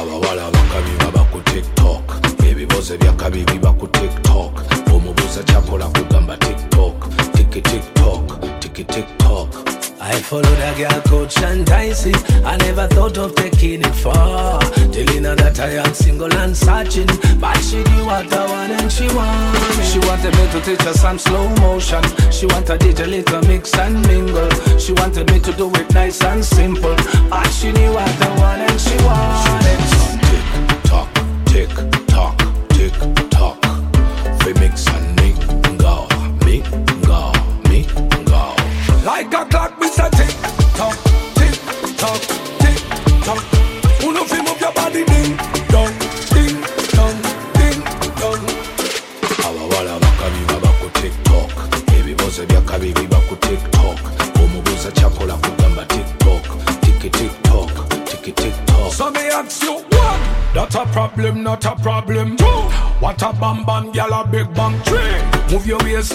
abawala 0.00 0.50
bakabiba 0.50 1.19
baku 1.30 1.42
tiktok 1.50 2.02
ebibuuzo 2.50 2.94
ebyakabibi 2.94 3.58
baku 3.58 3.86
tiktok 3.86 4.52
omubuuza 4.94 5.42
kyakola 5.42 5.86
kugamba 5.86 6.36
tiktok 6.36 6.96
tiki 7.32 7.60
tiktok 7.62 8.40
tiki 8.60 8.84
tiktok 8.84 9.48
I 10.02 10.14
followed 10.22 10.58
a 10.58 10.74
girl 10.76 11.00
called 11.02 11.28
Shantaisi. 11.28 12.12
I 12.44 12.56
never 12.56 12.88
thought 12.88 13.18
of 13.18 13.34
taking 13.36 13.82
it 13.82 13.94
far. 13.94 14.58
Till 14.90 15.08
you 15.14 15.20
know 15.20 15.34
that 15.36 15.60
I 15.60 15.72
am 15.76 15.92
single 15.94 16.32
and 16.34 16.56
searching. 16.56 17.06
But 17.38 17.58
she 17.62 17.76
knew 17.84 18.06
what 18.06 18.32
I 18.32 18.46
want 18.48 18.72
and 18.72 18.90
she 18.90 19.06
wanted. 19.08 19.84
She 19.84 19.98
wanted 20.00 20.34
me 20.36 20.48
to 20.52 20.60
teach 20.62 20.82
her 20.82 20.94
some 20.94 21.18
slow 21.18 21.48
motion. 21.60 22.02
She 22.32 22.46
wanted 22.46 22.80
DJ 22.80 23.06
little 23.08 23.42
mix 23.42 23.74
and 23.74 24.00
mingle. 24.08 24.50
She 24.78 24.94
wanted 24.94 25.30
me 25.30 25.38
to 25.38 25.52
do 25.52 25.70
it 25.74 25.92
nice 25.92 26.22
and 26.24 26.42
simple. 26.42 26.96
But 27.28 27.46
she 27.52 27.70
knew 27.70 27.92
what 27.92 28.08
I 28.22 28.28
want 28.40 28.62
and 28.62 28.80
she 28.80 28.96
wanted. 29.04 29.79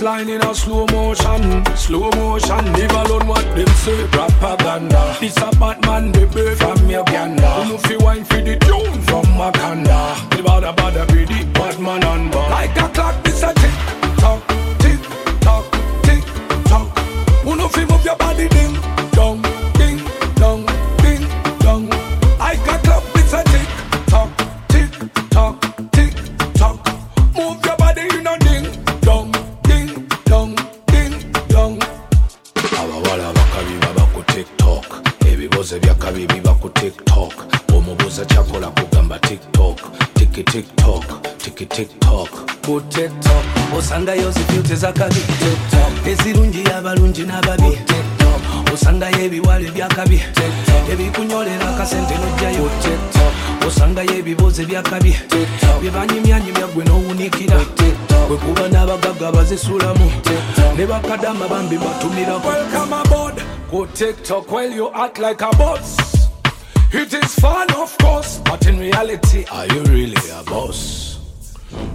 bass 0.01 0.27
in 0.27 0.41
a 0.41 0.53
slow 0.55 0.86
mo. 0.91 0.94
Tiktok 64.25 64.51
while 64.51 64.71
you 64.71 64.89
act 64.91 65.19
like 65.19 65.41
a 65.41 65.51
boss. 65.51 65.97
It 66.91 67.13
is 67.13 67.35
fun 67.35 67.71
of 67.75 67.95
course 67.99 68.39
but 68.43 68.65
in 68.65 68.79
reality 68.79 69.45
are 69.51 69.67
you 69.67 69.83
really 69.83 70.17
a 70.31 70.43
boss? 70.43 71.19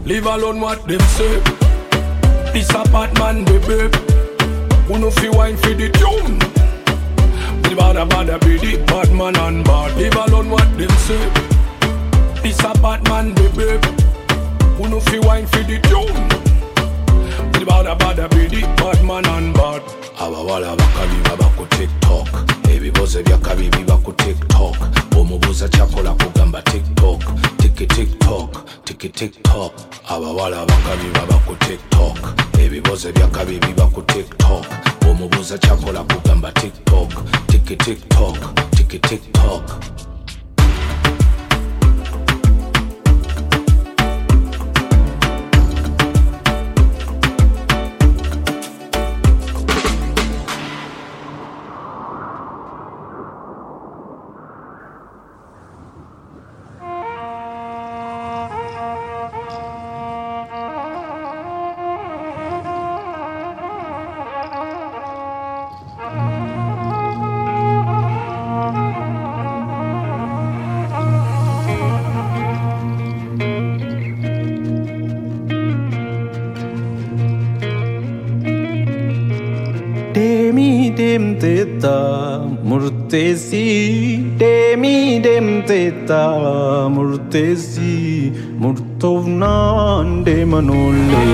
Leave 0.05 0.27
alone 0.27 0.61
what 0.61 0.87
them 0.87 1.01
say. 1.01 1.41
This 2.53 2.71
a 2.71 2.85
bad 2.93 3.19
man 3.19 3.45
baby 3.45 3.91
who 4.87 4.99
no 5.01 5.11
fi 5.11 5.29
wine 5.31 5.57
for 5.57 5.75
the 5.75 5.91
tune? 5.91 6.39
The 7.63 7.75
bada 7.81 8.09
bada 8.09 8.41
be 8.43 8.59
the 8.59 8.85
bad 8.87 9.11
man 9.13 9.37
and 9.37 9.65
bad. 9.65 9.97
Leave 9.97 10.15
alone 10.15 10.51
what 10.51 10.69
them 10.79 10.91
say. 11.07 11.31
This 12.43 12.61
a 12.61 12.73
bad 12.81 13.03
man 13.09 13.35
baby 13.35 13.71
who 14.77 14.89
no 14.89 15.01
fi 15.01 15.19
wine 15.19 15.47
for 15.49 15.65
the 15.65 15.81
tune 15.83 16.50
the 17.61 17.67
bada 17.67 17.97
bada 17.99 18.29
be 18.31 18.47
the 18.49 18.63
bad 18.77 19.05
man 19.05 19.27
and 19.27 19.55
bad. 19.55 19.83
Abawala 20.19 20.77
bakabi 20.77 21.23
baba 21.25 21.45
ku 21.57 21.67
tiktok. 21.77 22.29
Ebibuuzo 22.69 23.21
ebyakabi 23.21 23.71
biba 23.71 23.97
ku 24.05 24.13
tiktok. 24.13 24.77
Omubuuza 25.17 25.69
kyakola 25.69 26.13
kugamba 26.15 26.63
tiktok. 26.63 27.21
Tiki 27.59 27.87
tiktok 27.87 28.51
tiki 28.85 29.09
tiktok. 29.09 29.73
Abawala 30.09 30.67
bakabi 30.67 31.09
baba 31.15 31.37
ku 31.47 31.55
tiktok. 31.67 32.17
Ebibuuzo 32.59 33.09
ebyakabi 33.09 33.59
biba 33.61 33.87
ku 33.95 34.03
tiktok. 34.03 34.65
Omubuuza 35.09 35.59
kyakola 35.59 36.05
kugamba 36.05 36.53
tiktok. 36.53 37.11
Tiki 37.49 37.77
tiktok 37.77 38.37
tiki 38.77 38.99
tiktok 38.99 39.63
murtesi 83.51 84.39
Demi 84.39 85.21
dem 85.21 85.63
teta 85.67 86.89
murtesi 86.89 88.33
Murtovnan 88.59 90.25
demanole 90.25 91.27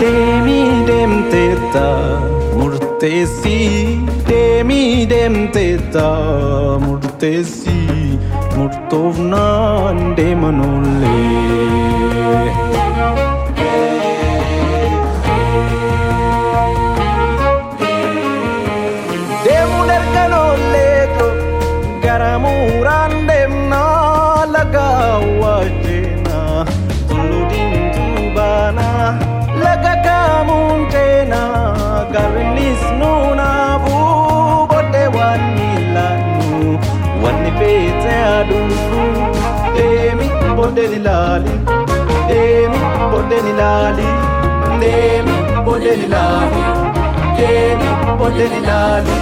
Demi 0.00 0.86
dem 0.86 1.24
teta 1.30 2.20
murtesi 2.54 3.98
Demi 4.28 5.06
dem 5.06 5.50
teta 5.52 6.78
murtesi 6.78 8.18
Murtovnan 8.56 10.14
demanole 10.16 11.18
Demun 12.98 13.27
karlis 32.18 32.82
nuna 33.00 33.78
bote 33.84 35.02
wani 35.18 35.70
lanu. 35.94 36.78
Wani 37.24 37.50
pete 37.58 38.14
adunfu 38.36 39.02
emi 39.84 40.28
bote 40.56 40.88
nilali 40.88 41.50
emi 42.30 42.78
bote 43.12 43.42
nilali 43.46 44.06
emi 44.80 45.36
bote 45.64 45.96
nilali 45.96 46.62
emi 47.48 47.88
bote 48.18 48.44
nilali 48.54 49.16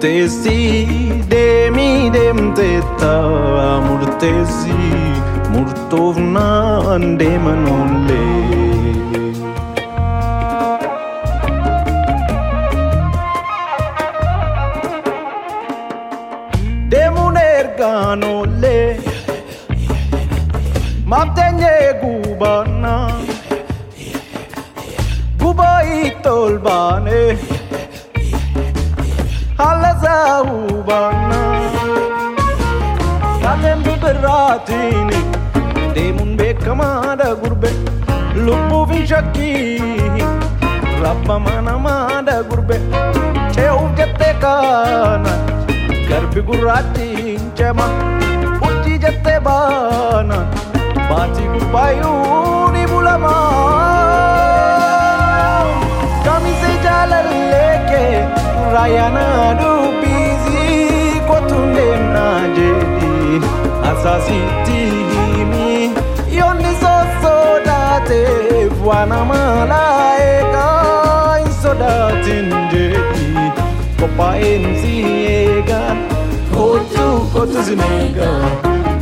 murtezi 0.00 0.88
Demi 1.28 2.10
dem 2.10 2.54
teta 2.54 3.16
murtezi 3.86 4.72
Murtovna 5.52 6.80
andemanole 6.94 8.19
latini 34.50 35.18
Demunbe 35.94 36.54
kamada 36.64 37.34
gurbe 37.40 37.70
Lupuvi 38.44 39.06
shaki 39.06 39.50
Rabba 41.02 41.36
manamada 41.44 42.36
gurbe 42.48 42.76
Cheu 43.54 43.78
jette 43.96 44.30
kana 44.42 45.32
Garbi 46.08 46.40
gurati 46.48 47.08
chema 47.54 47.86
Uchi 48.68 48.98
jette 48.98 49.34
bana 49.46 50.38
Bati 51.10 51.42
gurbayu 51.52 52.12
ni 52.74 52.82
bulama 52.90 53.34
Kamise 56.24 56.72
jalar 56.84 57.26
leke 57.52 58.04
Rayanadu 58.74 59.70
wazazi 64.04 64.40
tihimi 64.64 65.90
iyo 66.32 66.54
ndizosodate 66.54 68.24
vwana 68.84 69.24
malaeka 69.24 70.66
insodatenjei 71.46 72.96
kopa 74.00 74.38
enziega 74.38 75.80
kotu 76.54 77.20
kotu 77.32 77.62
zinega 77.62 78.30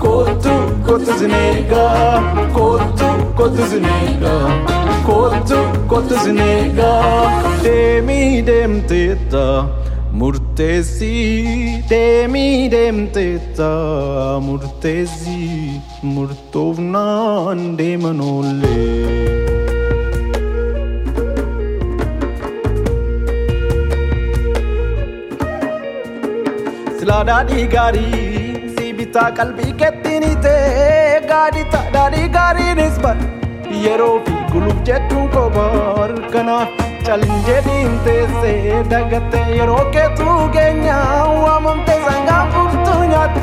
kotu 0.00 0.50
kotu 0.86 1.12
zinega 1.18 1.90
kotu 2.54 3.08
kotu 3.36 3.66
zinega 3.66 4.34
kotu 5.06 5.58
kotu 5.88 6.14
zinega 6.24 7.02
demi 7.62 8.42
dem 8.42 8.80
teta 8.82 9.64
Murteessii 10.18 11.82
deemii 11.90 12.70
deemteetta 12.72 13.68
murteessii 14.46 15.80
murtoofnaan 16.14 17.60
deeman 17.78 18.20
oollee. 18.20 19.28
Silaa 26.98 27.22
daadhii 27.28 27.66
gaarii 27.74 28.72
si 28.76 28.86
bitaa 29.00 29.28
qalbii 29.38 29.72
keettiin 29.82 30.26
itee 30.30 31.20
gaadita 31.30 31.80
daadhii 31.96 32.28
gaariinis 32.38 32.98
bad 33.06 33.22
yeroo 33.84 34.14
fi 34.28 34.36
guluuf 34.52 34.82
jettuun 34.90 35.28
kophaa 35.36 35.72
harkanaaf. 36.00 36.87
ቻሌንጀን 37.08 37.66
እንቴሴ 37.74 38.40
ደገቴ 38.90 39.34
የሮኬቱ 39.58 40.18
ገኛ 40.56 40.86
ዋመምቴ 41.44 41.88
ሰንጋ 42.06 42.30
ቡብቱ 42.52 42.86
ኛቴ 43.12 43.40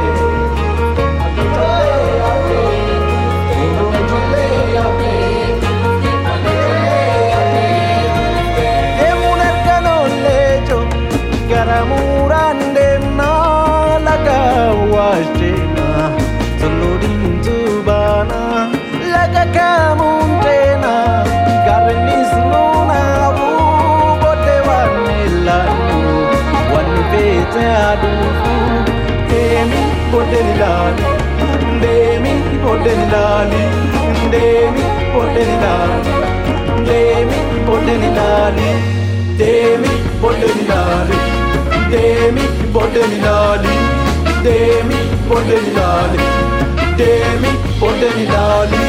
పొట్టెని 30.30 30.54
లాలి 30.60 31.04
ఉండేమి 31.66 32.32
పొట్టెని 32.62 33.04
లాలి 33.12 33.60
ఉండేమి 34.08 34.82
పొట్టెని 35.14 35.54
లాలి 35.62 36.12
ఉండేమి 36.72 37.38
పొట్టెని 37.68 38.10
లాలి 38.18 38.68
దేమి 39.38 39.92
పొట్టెని 40.22 40.66
లాలి 40.70 41.20
దేమి 41.94 42.44
పొట్టెని 42.74 43.18
లాలి 43.24 43.74
దేమి 44.44 45.00
పొట్టెని 45.30 45.72
లాలి 45.78 46.26
దేమి 47.00 47.52
పొట్టెని 47.80 48.26
లాలి 48.26 48.82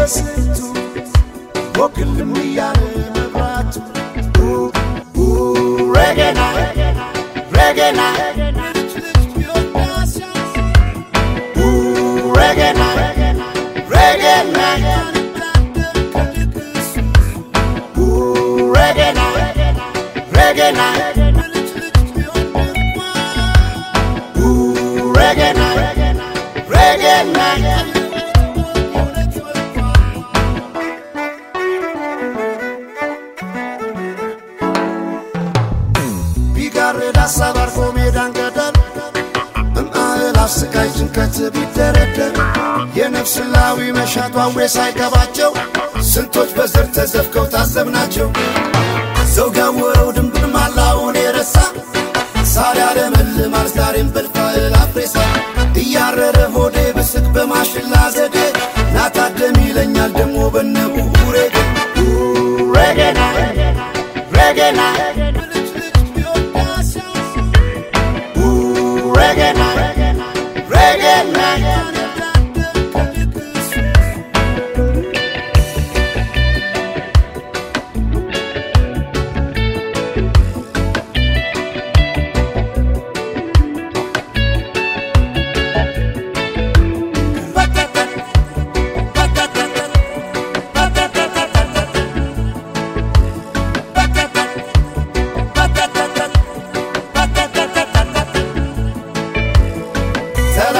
Blessed 0.00 0.56
too, 0.56 1.78
walking 1.78 2.18
in 2.18 2.32
the 2.32 2.46
yard. 2.46 3.19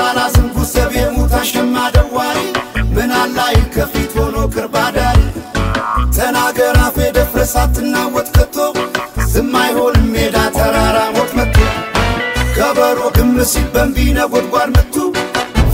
ተላላ 0.02 0.20
ዝንጉ 0.34 0.58
ሰብ 0.66 0.92
የሙታ 0.96 1.38
ሸማ 1.48 1.74
ደዋሪ 1.94 2.38
ምን 2.92 3.10
አላይ 3.16 3.56
ከፊት 3.74 4.12
ሆኖ 4.18 4.36
ክርባዳሪ? 4.54 5.18
ተናገር 6.16 6.76
አፌ 6.84 6.96
ደፍረ 7.16 7.42
ሳትናወጥ 7.50 8.28
ከቶ 8.36 8.56
ዝም 9.32 9.52
አይሆንም 9.62 10.06
ሜዳ 10.14 10.36
ተራራ 10.56 10.98
ሞት 11.16 11.32
መቶ 11.38 11.56
ከበሮ 12.56 13.00
ግም 13.18 13.34
ሲል 13.52 13.68
በንቢ 13.74 14.06
ነጎድጓድ 14.18 14.70
መቱ 14.76 14.96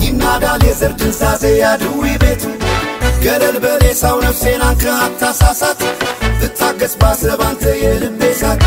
ይናዳል 0.03 0.65
የዘር 0.69 0.95
ድንዛዜ 1.01 1.45
ያድዊ 1.63 2.03
ቤቱ። 2.25 2.45
ገለል 3.25 3.59
በሌሳው 3.65 4.19
ነፍሴን 4.27 4.65
አንከ 4.69 4.85
አታሳሳት 5.01 5.81
ብታገስ 6.41 6.97
ባሰባንተ 7.03 7.65
የልቤ 7.85 8.33
ሳት 8.43 8.65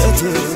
kötü 0.00 0.49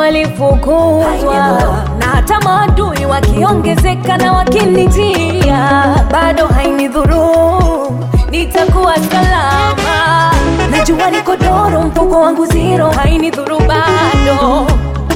walifukuzwa 0.00 1.60
na 1.98 2.06
hata 2.06 2.40
maadui 2.40 3.04
wakiongezeka 3.06 4.16
na 4.18 4.32
wakinijia, 4.32 5.94
bado 6.12 6.46
hainidhuru, 6.46 7.98
nitakuwa 8.30 8.94
salama. 8.96 10.30
Najua 10.70 11.10
niko 11.10 11.36
doro, 11.36 11.82
mfuko 11.82 12.20
wangu 12.20 12.46
zero, 12.46 12.90
hainidhuru 12.90 13.58
bado, 13.58 14.66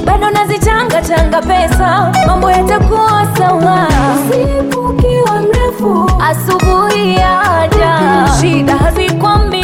bado 0.05 0.29
nazichanga 0.29 1.01
changa 1.01 1.41
pesa, 1.41 2.11
mambo 2.27 2.51
yatakuwa 2.51 3.27
sawa. 3.37 3.87
Usiku 4.15 4.93
kiwa 4.93 5.41
mrefu, 5.41 6.11
asubuhi 6.29 7.15
yaja, 7.15 7.99
shida 8.41 8.75
hazikwambi 8.77 9.54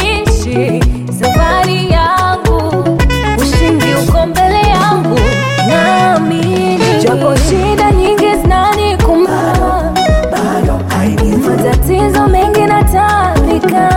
Japo 7.12 7.36
shida 7.36 7.90
nyingi 7.90 8.36
zinani 8.42 8.96
kumba, 8.96 9.92
matatizo 11.48 12.26
mengi 12.28 12.60
natafika, 12.60 13.90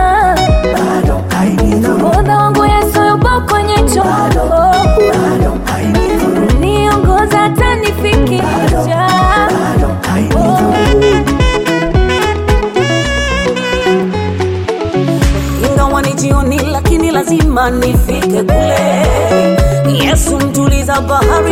nahodha 1.82 2.38
wangu 2.38 2.64
Yesu 2.64 3.02
yupo 3.08 3.28
kwenye 3.50 3.74
chombo, 3.74 4.74
niongoza 6.60 7.42
atanifikisha 7.44 9.06
ingawa 15.70 16.02
ni 16.02 16.12
jioni, 16.14 16.60
lakini 16.72 17.10
lazima 17.10 17.70
nifike. 17.70 18.35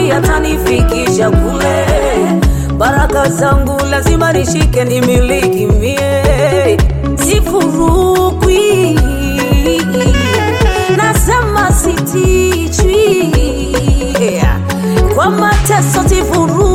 mapenzi 0.05 0.09
yatanifikisha 0.09 1.31
kule, 1.31 1.87
baraka 2.79 3.29
zangu 3.29 3.81
lazima 3.91 4.33
nishike, 4.33 4.85
nimiliki 4.85 5.67
mie, 5.67 6.79
sifurukwi 7.17 8.99
nasema 10.97 11.73
sitichwi, 11.73 13.33
kwa 15.15 15.31
mateso 15.31 16.09
sifurukwi 16.09 16.74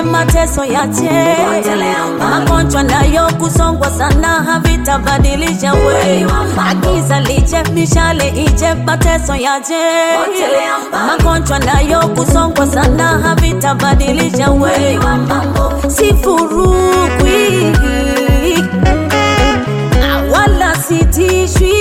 yale 0.00 0.10
mateso 0.10 0.64
yache, 0.64 1.10
magonjwa 2.18 2.82
nayo 2.82 3.26
kusongwa 3.38 3.90
sana 3.90 4.28
havitabadilisha 4.28 5.72
we, 5.72 6.26
agiza 6.70 7.20
liche, 7.20 7.62
mishale 7.74 8.28
iche, 8.28 8.74
mateso 8.74 9.34
yaje, 9.36 9.74
magonjwa 11.06 11.58
nayo 11.58 11.98
kusongwa 12.08 12.66
sana 12.66 13.04
havitabadilisha 13.18 14.50
we, 14.50 14.98
sifurukwi 15.88 17.76
wala 20.32 20.74
sitishwi, 20.74 21.72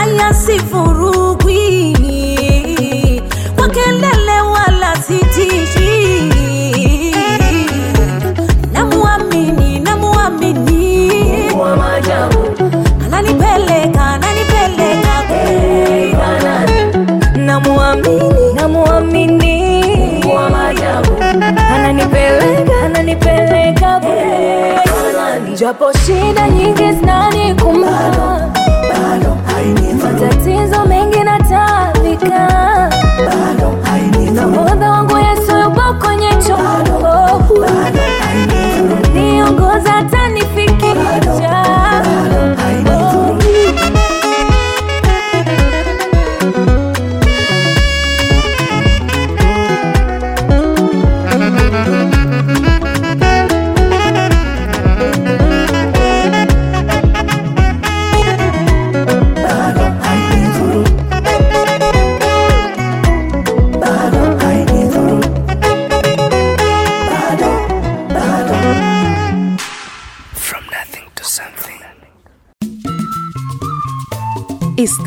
aya 0.00 0.34
sifuru 0.34 1.17
ci 26.08 26.32
da 26.34 26.46
nigdy 26.46 27.07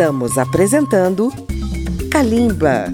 Estamos 0.02 0.36
apresentando 0.40 1.32
Kalimba. 2.10 2.86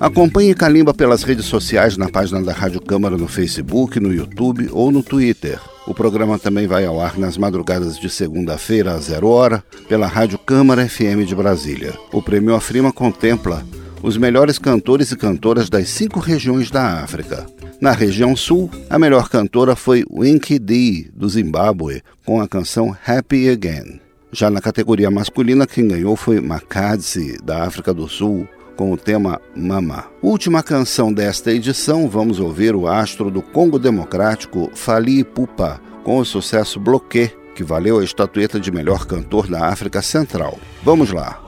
Acompanhe 0.00 0.52
Calimba 0.52 0.92
pelas 0.92 1.22
redes 1.22 1.44
sociais 1.44 1.96
na 1.96 2.08
página 2.08 2.42
da 2.42 2.52
Rádio 2.52 2.80
Câmara 2.80 3.16
no 3.16 3.28
Facebook, 3.28 4.00
no 4.00 4.12
YouTube 4.12 4.68
ou 4.72 4.90
no 4.90 5.00
Twitter. 5.00 5.60
O 5.86 5.94
programa 5.94 6.40
também 6.40 6.66
vai 6.66 6.84
ao 6.84 7.00
ar 7.00 7.16
nas 7.16 7.36
madrugadas 7.36 8.00
de 8.00 8.10
segunda-feira, 8.10 8.94
às 8.94 9.04
zero 9.04 9.28
hora, 9.28 9.62
pela 9.88 10.08
Rádio 10.08 10.38
Câmara 10.38 10.88
FM 10.88 11.24
de 11.24 11.36
Brasília. 11.36 11.94
O 12.12 12.20
Prêmio 12.20 12.56
Afrima 12.56 12.92
contempla 12.92 13.64
os 14.02 14.16
melhores 14.16 14.58
cantores 14.58 15.12
e 15.12 15.16
cantoras 15.16 15.70
das 15.70 15.88
cinco 15.88 16.18
regiões 16.18 16.68
da 16.68 17.00
África. 17.00 17.46
Na 17.80 17.92
região 17.92 18.34
sul, 18.34 18.68
a 18.90 18.98
melhor 18.98 19.28
cantora 19.28 19.76
foi 19.76 20.04
Winky 20.10 20.58
D, 20.58 21.08
do 21.14 21.28
Zimbábue, 21.28 22.02
com 22.26 22.40
a 22.40 22.48
canção 22.48 22.96
Happy 23.06 23.48
Again. 23.48 24.09
Já 24.32 24.48
na 24.48 24.60
categoria 24.60 25.10
masculina, 25.10 25.66
quem 25.66 25.88
ganhou 25.88 26.14
foi 26.14 26.40
Makadzi, 26.40 27.36
da 27.42 27.64
África 27.64 27.92
do 27.92 28.08
Sul, 28.08 28.46
com 28.76 28.92
o 28.92 28.96
tema 28.96 29.40
Mama. 29.56 30.06
Última 30.22 30.62
canção 30.62 31.12
desta 31.12 31.50
edição, 31.50 32.08
vamos 32.08 32.38
ouvir 32.38 32.76
o 32.76 32.86
astro 32.86 33.28
do 33.28 33.42
Congo 33.42 33.78
Democrático, 33.78 34.70
Fali 34.74 35.18
Ipupa, 35.18 35.80
com 36.04 36.18
o 36.18 36.24
sucesso 36.24 36.78
Bloquê, 36.78 37.36
que 37.56 37.64
valeu 37.64 37.98
a 37.98 38.04
estatueta 38.04 38.60
de 38.60 38.70
melhor 38.70 39.04
cantor 39.04 39.48
da 39.48 39.66
África 39.66 40.00
Central. 40.00 40.58
Vamos 40.82 41.10
lá. 41.10 41.38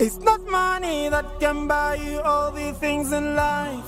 It's 0.00 0.18
not 0.18 0.40
money 0.50 1.10
that 1.10 1.28
can 1.38 1.66
buy 1.66 1.96
you 1.96 2.20
all 2.22 2.50
the 2.50 2.72
things 2.80 3.12
in 3.12 3.36
life. 3.36 3.84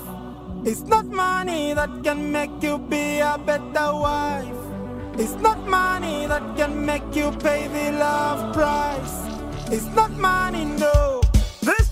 It's 0.67 0.83
not 0.83 1.07
money 1.07 1.75
that 1.75 1.91
can 2.05 2.31
make 2.31 2.53
you 2.63 2.79
be 2.79 3.21
a 3.23 3.39
better 3.39 3.95
wife. 3.95 4.62
It's 5.19 5.35
not 5.35 5.59
money 5.69 6.27
that 6.27 6.57
can 6.57 6.87
make 6.87 7.15
you 7.15 7.31
pay 7.33 7.69
the 7.69 7.99
love 7.99 8.55
price. 8.55 9.17
It's 9.71 9.87
not 9.95 10.11
money, 10.13 10.65
no. 10.65 11.21
These 11.61 11.89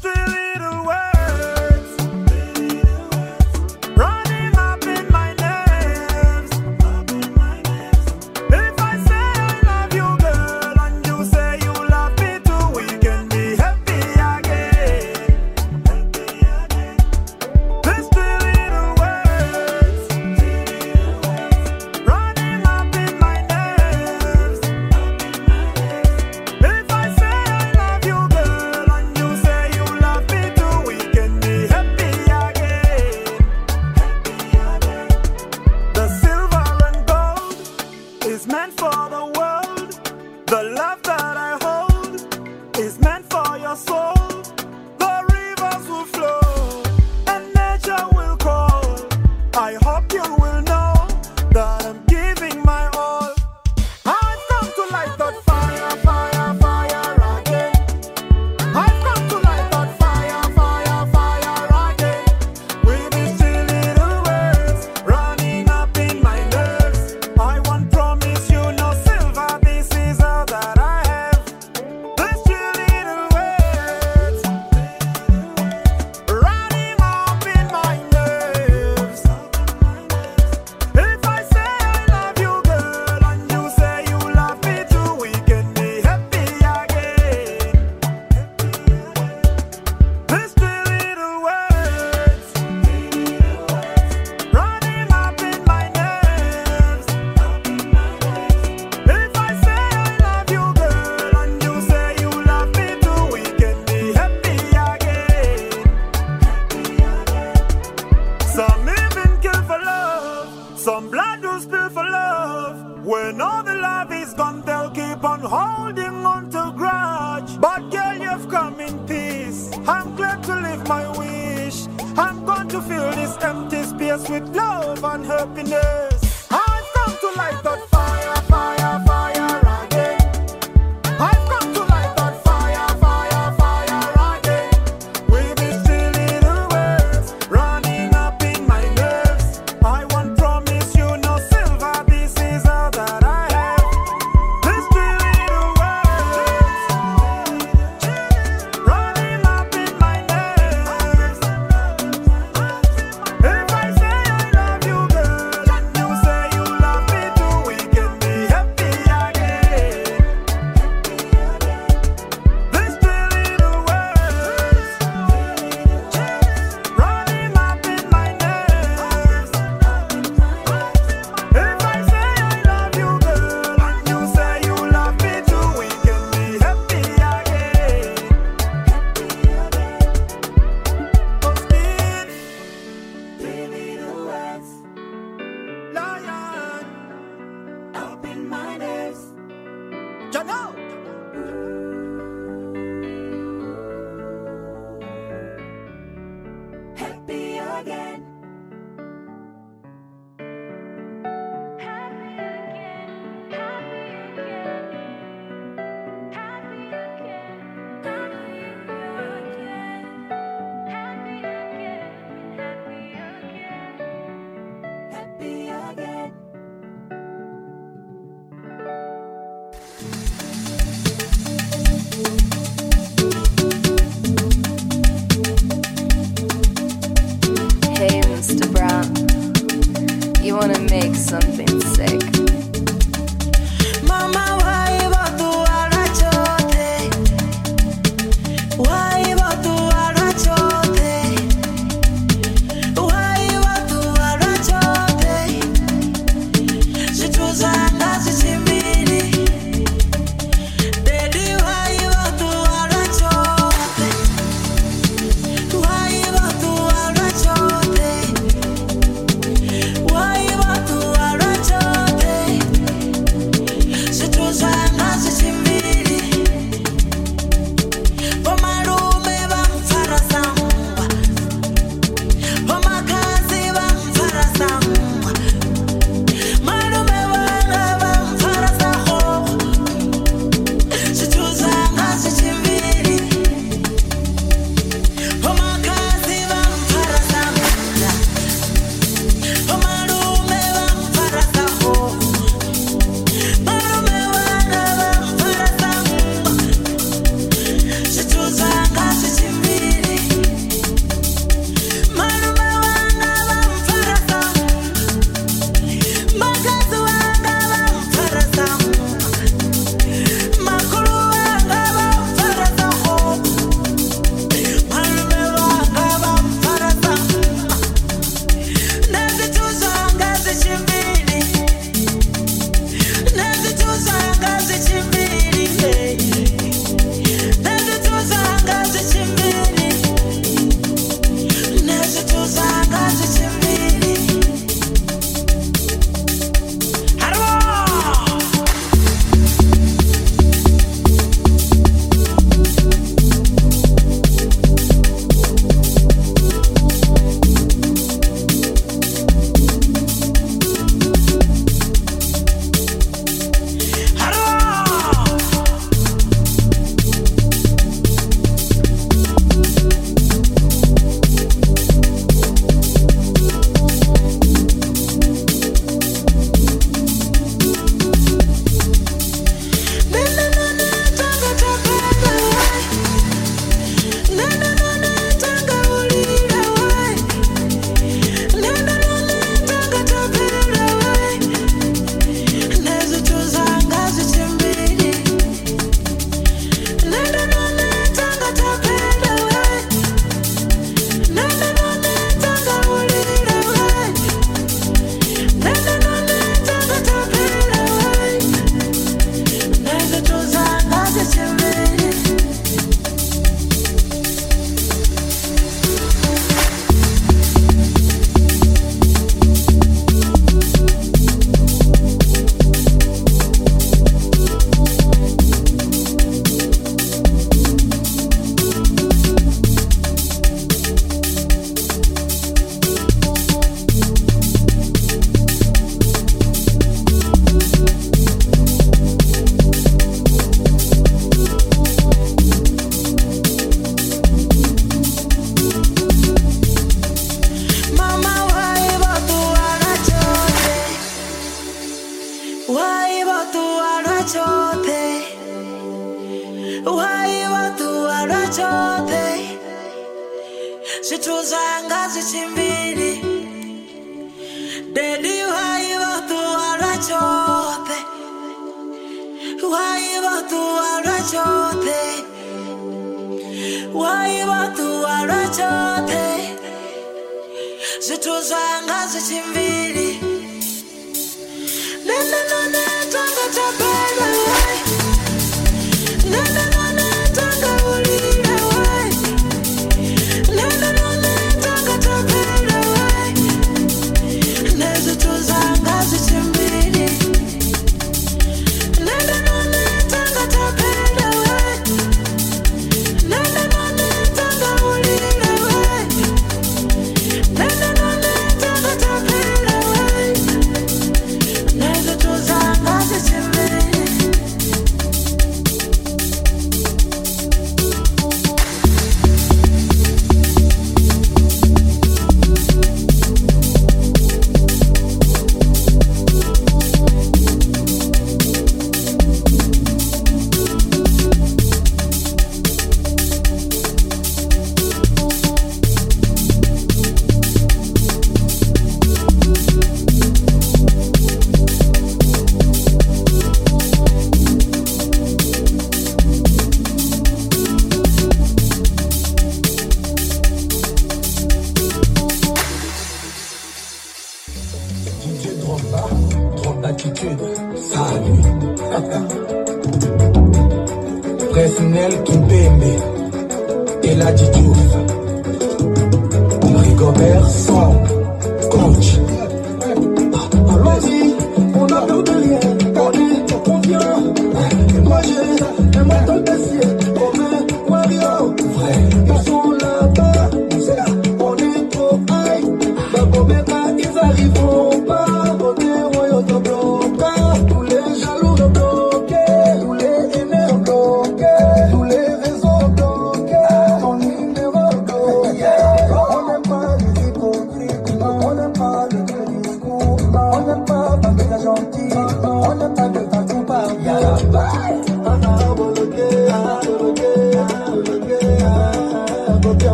When 113.11 113.41
all 113.41 113.65
the 113.65 113.75
love 113.75 114.13
is 114.13 114.35
gone, 114.35 114.63
they'll 114.63 114.89
keep 114.89 115.25
on 115.25 115.41
holding 115.41 116.25
on 116.25 116.49
to 116.51 116.73
grudge. 116.77 117.61
But 117.61 117.91
girl, 117.91 118.17
you've 118.17 118.49
come 118.49 118.79
in 118.79 119.05
peace. 119.05 119.69
I'm 119.89 120.15
glad 120.15 120.45
to 120.45 120.55
live 120.55 120.87
my 120.87 121.11
wish. 121.19 121.89
I'm 122.17 122.45
going 122.47 122.69
to 122.69 122.81
fill 122.81 123.11
this 123.11 123.37
empty 123.43 123.83
space 123.83 124.29
with 124.29 124.55
love 124.55 125.03
and 125.03 125.27
happiness. 125.27 126.47
I've 126.53 126.87
come 126.95 127.17
to 127.23 127.29
light 127.37 127.61
that 127.65 127.89
fire, 127.91 128.00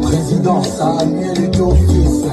Président 0.00 0.62
Samuel 0.62 1.44
est 1.44 1.50
ton 1.50 1.74
fils. 1.74 2.24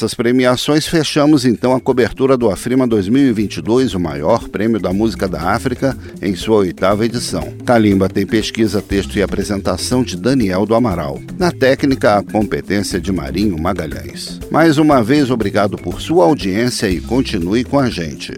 essas 0.00 0.14
premiações, 0.14 0.86
fechamos 0.86 1.44
então 1.44 1.74
a 1.74 1.80
cobertura 1.80 2.34
do 2.34 2.50
Afrima 2.50 2.88
2022, 2.88 3.94
o 3.94 4.00
maior 4.00 4.48
prêmio 4.48 4.80
da 4.80 4.94
música 4.94 5.28
da 5.28 5.50
África, 5.52 5.94
em 6.22 6.34
sua 6.34 6.56
oitava 6.56 7.04
edição. 7.04 7.52
Kalimba 7.66 8.08
tem 8.08 8.24
pesquisa, 8.24 8.80
texto 8.80 9.16
e 9.16 9.22
apresentação 9.22 10.02
de 10.02 10.16
Daniel 10.16 10.64
do 10.64 10.74
Amaral. 10.74 11.20
Na 11.38 11.52
técnica, 11.52 12.16
a 12.16 12.22
competência 12.22 12.98
de 12.98 13.12
Marinho 13.12 13.58
Magalhães. 13.58 14.40
Mais 14.50 14.78
uma 14.78 15.02
vez, 15.02 15.30
obrigado 15.30 15.76
por 15.76 16.00
sua 16.00 16.24
audiência 16.24 16.88
e 16.88 16.98
continue 16.98 17.62
com 17.62 17.78
a 17.78 17.90
gente. 17.90 18.32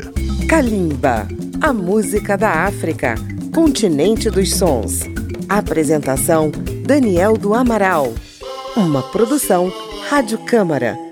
Kalimba, 0.48 1.28
a 1.60 1.72
música 1.72 2.36
da 2.36 2.64
África, 2.64 3.14
continente 3.54 4.28
dos 4.28 4.52
sons. 4.52 5.02
Apresentação: 5.48 6.50
Daniel 6.84 7.36
do 7.36 7.54
Amaral. 7.54 8.12
Uma 8.76 9.02
produção 9.02 9.72
Rádio 10.08 10.38
Câmara 10.38 11.11